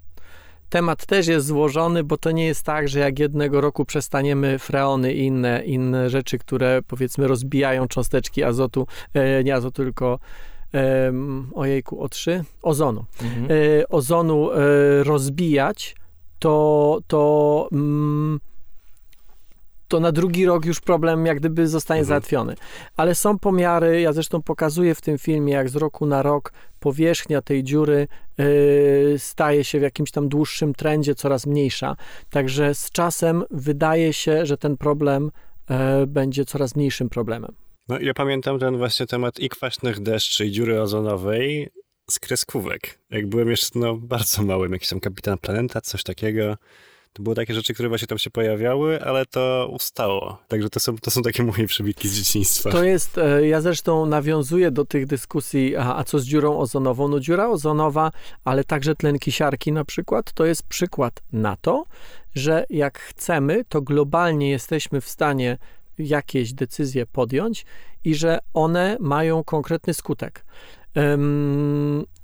[0.73, 5.15] Temat też jest złożony, bo to nie jest tak, że jak jednego roku przestaniemy freony
[5.15, 10.19] i inne, inne rzeczy, które powiedzmy rozbijają cząsteczki azotu, e, nie azotu, tylko
[11.55, 13.05] ojejku, O3, ozonu.
[13.23, 13.47] Mhm.
[13.51, 14.57] E, ozonu e,
[15.05, 15.97] rozbijać,
[16.39, 18.41] to, to, mm,
[19.93, 22.09] to na drugi rok już problem jak gdyby zostanie Mhm.
[22.09, 22.55] załatwiony.
[22.97, 27.43] Ale są pomiary, ja zresztą pokazuję w tym filmie, jak z roku na rok powierzchnia
[27.43, 28.45] tej dziury e,
[29.19, 31.97] staje się w jakimś tam dłuższym trendzie coraz mniejsza.
[32.31, 35.31] Także z czasem wydaje się, że ten problem
[35.71, 37.55] e, będzie coraz mniejszym problemem.
[37.89, 41.69] No ja pamiętam ten właśnie temat i kwaśnych deszczy, i dziury ozonowej
[42.11, 42.99] z kreskówek.
[43.11, 46.57] Jak byłem jeszcze no, bardzo małym, jakiś tam Kapitan Planeta, coś takiego.
[47.13, 50.39] To były takie rzeczy, które właśnie tam się pojawiały, ale to ustało.
[50.49, 52.71] Także to są, to są takie moje przybitki z dzieciństwa.
[52.71, 57.09] To jest, e, ja zresztą nawiązuję do tych dyskusji, a, a co z dziurą ozonową?
[57.09, 58.13] No dziura ozonowa,
[58.45, 61.85] ale także tlenki siarki na przykład, to jest przykład na to,
[62.35, 65.59] że jak chcemy, to globalnie jesteśmy w stanie
[65.99, 67.67] jakieś decyzje podjąć
[68.05, 70.45] i że one mają konkretny skutek.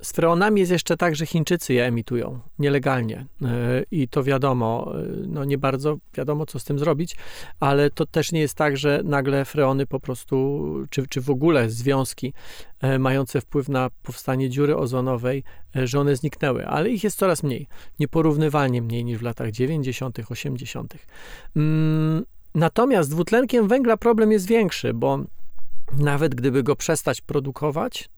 [0.02, 3.48] Z freonami jest jeszcze tak, że Chińczycy je emitują nielegalnie yy,
[3.90, 7.16] i to wiadomo, yy, no nie bardzo wiadomo, co z tym zrobić,
[7.60, 11.70] ale to też nie jest tak, że nagle freony po prostu, czy, czy w ogóle
[11.70, 12.32] związki
[12.80, 15.44] e, mające wpływ na powstanie dziury ozonowej,
[15.76, 17.66] e, że one zniknęły, ale ich jest coraz mniej,
[17.98, 20.94] nieporównywalnie mniej niż w latach 90., 80.
[21.56, 25.18] Mm, Natomiast z dwutlenkiem węgla problem jest większy, bo
[25.98, 28.08] nawet gdyby go przestać produkować,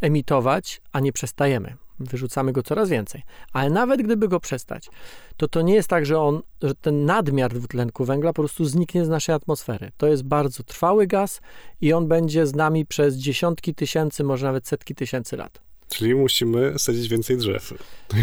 [0.00, 4.88] emitować, a nie przestajemy, wyrzucamy go coraz więcej, ale nawet gdyby go przestać,
[5.36, 9.04] to to nie jest tak, że on, że ten nadmiar dwutlenku węgla po prostu zniknie
[9.04, 9.90] z naszej atmosfery.
[9.96, 11.40] To jest bardzo trwały gaz
[11.80, 15.69] i on będzie z nami przez dziesiątki tysięcy, może nawet setki tysięcy lat.
[15.90, 17.74] Czyli musimy sadzić więcej drzew.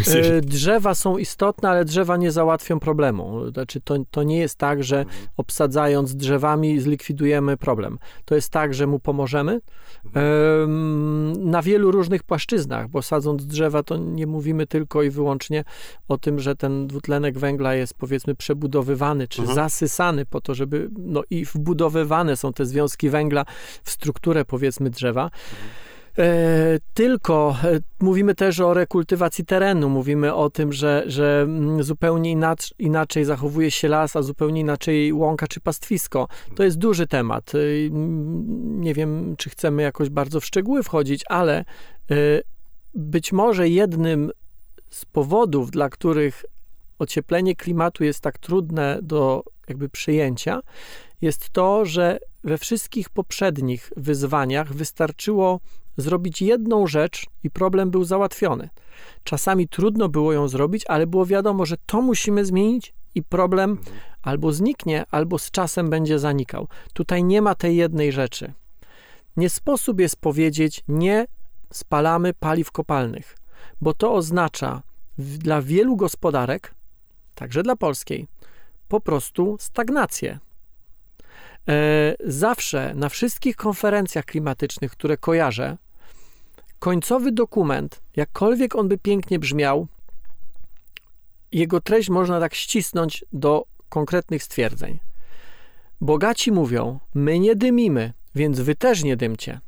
[0.06, 3.50] E, Drzewa są istotne, ale drzewa nie załatwią problemu.
[3.50, 5.04] Znaczy, to, to nie jest tak, że
[5.36, 7.98] obsadzając drzewami zlikwidujemy problem.
[8.24, 9.60] To jest tak, że mu pomożemy
[10.14, 15.64] em, na wielu różnych płaszczyznach, bo sadząc drzewa, to nie mówimy tylko i wyłącznie
[16.08, 19.54] o tym, że ten dwutlenek węgla jest powiedzmy przebudowywany czy Mhm.
[19.56, 23.44] zasysany po to, żeby no i wbudowywane są te związki węgla
[23.82, 25.26] w strukturę powiedzmy drzewa.
[25.26, 25.87] E,
[26.94, 32.72] tylko e, mówimy też o rekultywacji terenu, mówimy o tym, że, że mm, zupełnie inac-
[32.78, 36.28] inaczej zachowuje się las, a zupełnie inaczej łąka czy pastwisko.
[36.54, 37.52] To jest duży temat.
[37.54, 41.64] E, mm, Nie wiem, czy chcemy jakoś bardzo w szczegóły wchodzić, ale e,
[42.94, 44.30] być może jednym
[44.90, 46.44] z powodów, dla których
[46.98, 50.60] ocieplenie klimatu jest tak trudne do jakby przyjęcia,
[51.20, 55.60] jest to, że we wszystkich poprzednich wyzwaniach wystarczyło
[55.98, 58.68] zrobić jedną rzecz i problem był załatwiony.
[59.24, 63.78] Czasami trudno było ją zrobić, ale było wiadomo, że to musimy zmienić i problem
[64.22, 66.68] albo zniknie, albo z czasem będzie zanikał.
[66.92, 68.52] Tutaj nie ma tej jednej rzeczy.
[69.36, 71.26] Nie sposób jest powiedzieć, nie
[71.72, 73.36] spalamy paliw kopalnych,
[73.80, 74.82] bo to oznacza
[75.18, 76.74] dla wielu gospodarek,
[77.34, 78.28] także dla polskiej,
[78.88, 80.38] po prostu stagnację.
[81.68, 85.76] E, zawsze na wszystkich konferencjach klimatycznych, które kojarzę,
[86.78, 89.88] końcowy dokument, jakkolwiek on by pięknie brzmiał,
[91.52, 94.98] jego treść można tak ścisnąć do konkretnych stwierdzeń.
[96.00, 99.60] Bogaci mówią: My nie dymimy, więc wy też nie dymcie.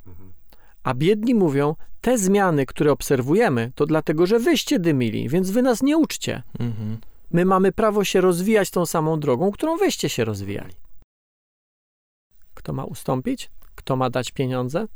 [0.83, 5.83] A biedni mówią: Te zmiany, które obserwujemy, to dlatego, że wyście dymili, więc wy nas
[5.83, 6.43] nie uczcie.
[6.59, 6.99] Mhm.
[7.31, 10.75] My mamy prawo się rozwijać tą samą drogą, którą wyście się rozwijali.
[12.55, 13.51] Kto ma ustąpić?
[13.75, 14.87] Kto ma dać pieniądze?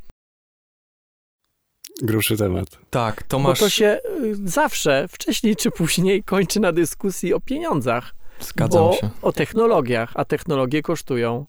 [2.03, 2.67] Grubszy temat.
[2.91, 8.15] Tak, Bo Tomasz, to się y, zawsze, wcześniej czy później, kończy na dyskusji o pieniądzach.
[8.41, 9.11] zgadzam bo się.
[9.23, 11.47] o technologiach, a technologie kosztują.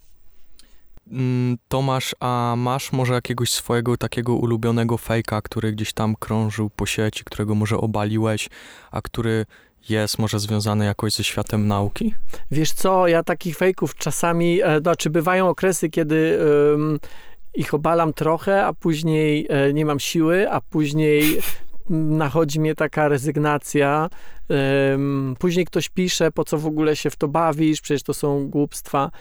[1.11, 6.85] Mm, Tomasz, a masz może jakiegoś swojego takiego ulubionego fejka, który gdzieś tam krążył po
[6.85, 8.49] sieci, którego może obaliłeś,
[8.91, 9.45] a który
[9.89, 12.13] jest może związany jakoś ze światem nauki?
[12.51, 16.39] Wiesz co, ja takich fejków czasami, e, znaczy bywają okresy, kiedy
[16.73, 16.99] em,
[17.55, 21.39] ich obalam trochę, a później e, nie mam siły, a później
[21.89, 24.09] mm, nachodzi mnie taka rezygnacja.
[25.39, 29.11] Później ktoś pisze, po co w ogóle się w to bawisz, przecież to są głupstwa.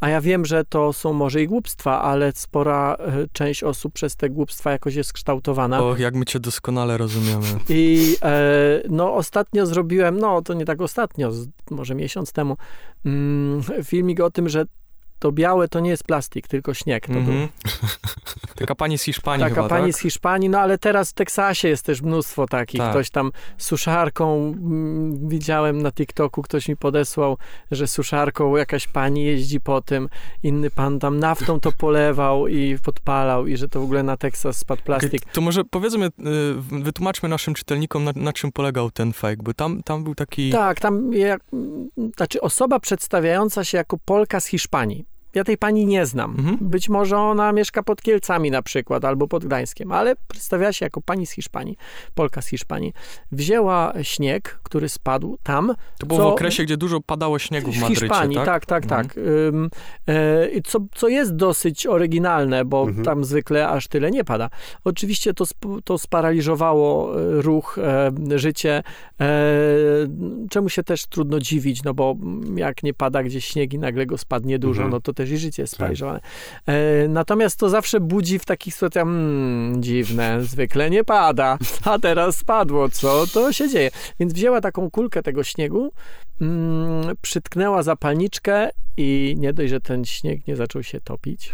[0.00, 4.16] A ja wiem, że to są może i głupstwa, ale spora e, część osób przez
[4.16, 5.82] te głupstwa jakoś jest kształtowana.
[5.82, 7.46] Och, jak my cię doskonale rozumiemy.
[7.68, 11.30] I e, no ostatnio zrobiłem, no to nie tak ostatnio,
[11.70, 12.56] może miesiąc temu,
[13.04, 14.64] mm, filmik o tym, że
[15.18, 17.06] to białe to nie jest plastik, tylko śnieg.
[17.06, 17.20] To był.
[17.20, 17.48] Mhm.
[18.54, 19.94] Taka pani z Hiszpanii Taka chyba, pani tak?
[19.94, 22.80] z Hiszpanii, no ale teraz w Teksasie jest też mnóstwo takich.
[22.80, 22.90] Tak.
[22.90, 27.38] Ktoś tam suszarką, mm, widziałem na TikToku, ktoś mi podesłał,
[27.70, 30.08] że suszarką jakaś pani jeździ po tym,
[30.42, 34.56] inny pan tam naftą to polewał i podpalał i że to w ogóle na Teksas
[34.56, 35.24] spadł plastik.
[35.32, 36.10] To może powiedzmy, y,
[36.82, 40.50] wytłumaczmy naszym czytelnikom, na, na czym polegał ten fake, bo tam, tam był taki...
[40.50, 41.40] Tak, tam jak,
[42.16, 45.13] znaczy osoba przedstawiająca się jako Polka z Hiszpanii.
[45.34, 46.30] Ja tej pani nie znam.
[46.38, 46.56] Mhm.
[46.60, 51.00] Być może ona mieszka pod Kielcami na przykład, albo pod Gdańskiem, ale przedstawiała się jako
[51.00, 51.76] pani z Hiszpanii,
[52.14, 52.92] Polka z Hiszpanii.
[53.32, 57.80] Wzięła śnieg, który spadł tam, To było co- w okresie, gdzie dużo padało śniegu w
[57.80, 58.66] Madrycie, Hiszpanii, tak?
[58.66, 58.84] tak, tak,
[59.16, 59.70] Mhm.
[59.70, 60.14] tak.
[60.14, 63.04] E, co, co jest dosyć oryginalne, bo Mhm.
[63.04, 64.50] tam zwykle aż tyle nie pada.
[64.84, 68.82] Oczywiście to, sp- to sparaliżowało e, ruch, e, życie,
[69.20, 69.26] e,
[70.50, 72.16] czemu się też trudno dziwić, no bo
[72.56, 74.90] jak nie pada gdzieś śnieg i nagle go spadnie dużo, Mhm.
[74.90, 76.20] no to też i życie jest sparaliżowane.
[76.66, 82.36] E, natomiast to zawsze budzi w takich sytuacjach, hmm, dziwne, zwykle nie pada, a teraz
[82.36, 83.90] spadło, co to się dzieje?
[84.20, 85.92] Więc wzięła taką kulkę tego śniegu,
[86.40, 91.52] mm, przytknęła zapalniczkę i nie dość, że ten śnieg nie zaczął się topić,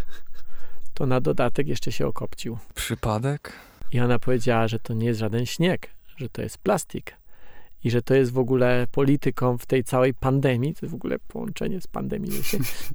[0.95, 2.59] to na dodatek jeszcze się okopcił.
[2.75, 3.53] Przypadek?
[3.93, 7.20] I ona powiedziała, że to nie jest żaden śnieg, że to jest plastik.
[7.85, 11.19] I że to jest w ogóle polityką w tej całej pandemii, to jest w ogóle
[11.19, 12.29] połączenie z pandemią,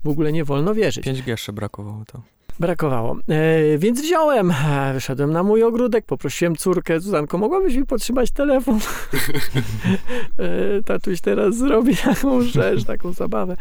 [0.04, 1.06] w ogóle nie wolno wierzyć.
[1.06, 2.35] 5G jeszcze brakowało to.
[2.60, 3.18] Brakowało.
[3.28, 8.80] E, więc wziąłem, e, wyszedłem na mój ogródek, poprosiłem córkę, Zuzanko, mogłabyś mi podtrzymać telefon?
[10.40, 13.58] e, tatuś teraz zrobi taką rzecz, taką zabawę.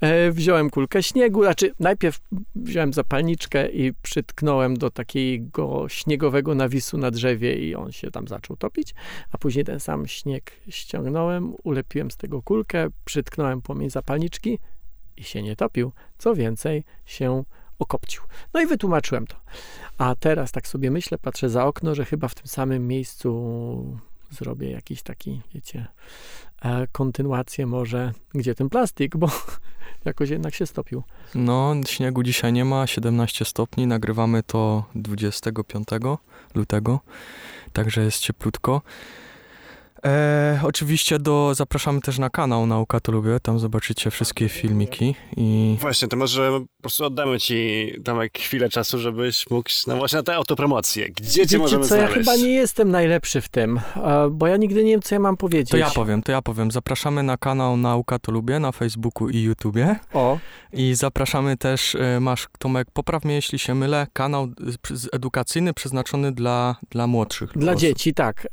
[0.00, 2.20] E, wziąłem kulkę śniegu, znaczy najpierw
[2.54, 8.56] wziąłem zapalniczkę i przytknąłem do takiego śniegowego nawisu na drzewie i on się tam zaczął
[8.56, 8.94] topić,
[9.32, 14.58] a później ten sam śnieg ściągnąłem, ulepiłem z tego kulkę, przytknąłem płomień zapalniczki
[15.16, 15.92] i się nie topił.
[16.18, 17.44] Co więcej, się
[17.78, 18.22] okopcił.
[18.54, 19.36] No i wytłumaczyłem to.
[19.98, 23.98] A teraz tak sobie myślę, patrzę za okno, że chyba w tym samym miejscu
[24.30, 25.86] zrobię jakiś taki, wiecie,
[26.62, 29.30] e, kontynuację może, gdzie ten plastik, bo
[30.04, 31.02] jakoś jednak się stopił.
[31.34, 35.88] No, śniegu dzisiaj nie ma, 17 stopni, nagrywamy to 25
[36.54, 37.00] lutego,
[37.72, 38.82] także jest cieplutko.
[40.06, 45.76] E, oczywiście do, zapraszamy też na kanał Nauka to Lubię, tam zobaczycie wszystkie filmiki i
[45.80, 50.22] Właśnie, to może po prostu oddamy ci Tomek chwilę czasu, żebyś mógł, no właśnie na
[50.22, 51.08] tę autopromocję.
[51.10, 52.30] Gdzie cię Wiecie możemy co, ja znaleźć?
[52.30, 53.80] chyba nie jestem najlepszy w tym,
[54.30, 55.70] bo ja nigdy nie wiem, co ja mam powiedzieć.
[55.70, 56.70] to ja powiem, to ja powiem.
[56.70, 60.38] Zapraszamy na kanał Nauka to Lubię na Facebooku i YouTubie O,
[60.72, 64.48] i zapraszamy też, e, masz Tomek, popraw mnie jeśli się mylę, kanał
[65.12, 67.80] edukacyjny przeznaczony dla, dla młodszych Dla osób.
[67.80, 68.46] dzieci, tak.
[68.46, 68.48] E,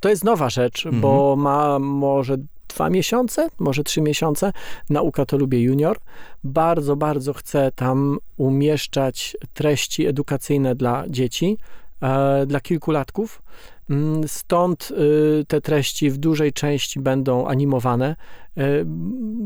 [0.00, 1.00] To jest nowa rzecz, Mhm.
[1.02, 2.36] bo ma może
[2.68, 4.52] dwa miesiące, może trzy miesiące.
[4.90, 5.98] Nauka to lubię junior.
[6.44, 11.58] Bardzo, bardzo chcę tam umieszczać treści edukacyjne dla dzieci,
[12.02, 13.42] e, dla kilkulatków.
[13.90, 18.16] Mm, Stąd y, te treści w dużej części będą animowane.
[18.58, 18.86] Y,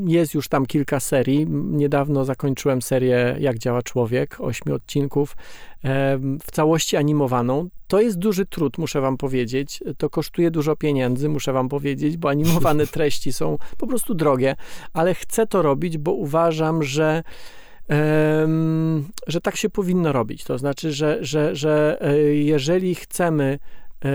[0.06, 1.46] Jest już tam kilka serii.
[1.50, 5.36] Niedawno zakończyłem serię Jak działa człowiek, ośmiu odcinków,
[6.44, 7.68] w całości animowaną.
[7.86, 9.82] To jest duży trud, muszę wam powiedzieć.
[9.98, 14.56] To kosztuje dużo pieniędzy, muszę wam powiedzieć, bo animowane treści są po prostu drogie,
[14.92, 17.22] ale chcę to robić, bo uważam, że
[19.26, 20.44] że tak się powinno robić.
[20.44, 23.58] To znaczy, że, że, że e, jeżeli chcemy
[24.04, 24.08] e,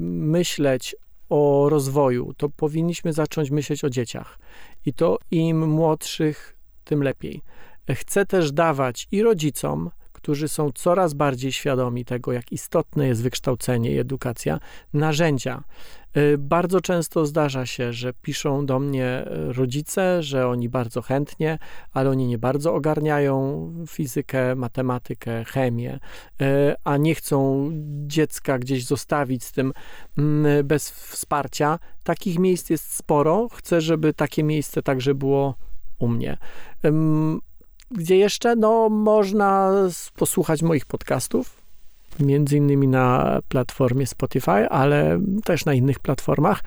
[0.00, 0.96] myśleć
[1.28, 4.38] o rozwoju, to powinniśmy zacząć myśleć o dzieciach.
[4.86, 7.42] I to im młodszych, tym lepiej.
[7.90, 9.90] Chcę też dawać i rodzicom,
[10.24, 14.58] którzy są coraz bardziej świadomi tego, jak istotne jest wykształcenie i edukacja,
[14.92, 15.64] narzędzia.
[16.16, 21.58] Y, Bardzo często zdarza się, że piszą do mnie y, rodzice, że oni bardzo chętnie,
[21.92, 25.98] ale oni nie bardzo ogarniają fizykę, matematykę, chemię,
[26.42, 26.44] y,
[26.84, 27.70] a nie chcą
[28.06, 29.72] dziecka gdzieś zostawić z tym
[30.18, 31.78] mm, bez wsparcia.
[32.04, 33.48] Takich miejsc jest sporo.
[33.52, 35.54] Chcę, żeby takie miejsce także było
[35.98, 36.36] u mnie.
[37.98, 38.56] Gdzie jeszcze?
[38.56, 39.72] No, można
[40.16, 41.56] posłuchać moich podcastów,
[42.20, 46.64] między innymi na platformie Spotify, ale też na innych platformach.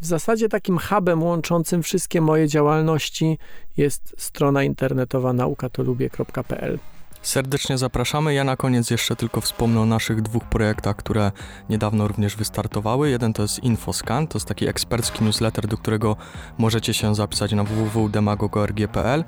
[0.00, 3.38] W zasadzie takim hubem łączącym wszystkie moje działalności
[3.76, 6.78] jest strona internetowa naukatolubie.pl.
[7.22, 8.34] Serdecznie zapraszamy.
[8.34, 11.32] Ja na koniec jeszcze tylko wspomnę o naszych dwóch projektach, które
[11.68, 13.10] niedawno również wystartowały.
[13.10, 16.16] Jeden to jest Infoscan, to jest taki ekspercki newsletter, do którego
[16.58, 19.24] możecie się zapisać na www.demagogo.rg.pl,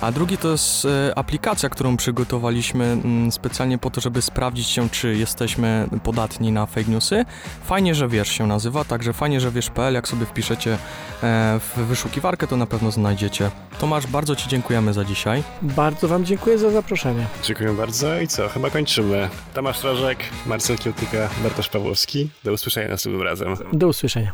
[0.00, 4.88] a drugi to jest e, aplikacja, którą przygotowaliśmy mm, specjalnie po to, żeby sprawdzić się,
[4.90, 7.24] czy jesteśmy podatni na fake newsy.
[7.64, 10.78] Fajnie, że wiesz się nazywa, także fajnie, że wiesz.pl, jak sobie wpiszecie
[11.22, 13.50] e, w wyszukiwarkę, to na pewno znajdziecie.
[13.78, 15.42] Tomasz, bardzo Ci dziękujemy za dzisiaj.
[15.62, 17.26] Bardzo Wam dziękuję za zaproszenie.
[17.42, 19.28] Dziękuję bardzo i co, chyba kończymy.
[19.54, 22.30] Tomasz Rożek, Marcel Kiełtyka, Bartosz Pawłowski.
[22.44, 23.56] Do usłyszenia następnym razem.
[23.72, 24.32] Do usłyszenia.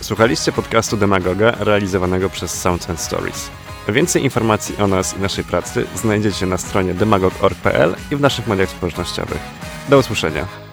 [0.00, 3.50] Słuchaliście podcastu Demagoga realizowanego przez Sounds and Stories.
[3.88, 8.68] Więcej informacji o nas i naszej pracy znajdziecie na stronie demagog.org.pl i w naszych mediach
[8.68, 9.38] społecznościowych.
[9.88, 10.71] Do usłyszenia.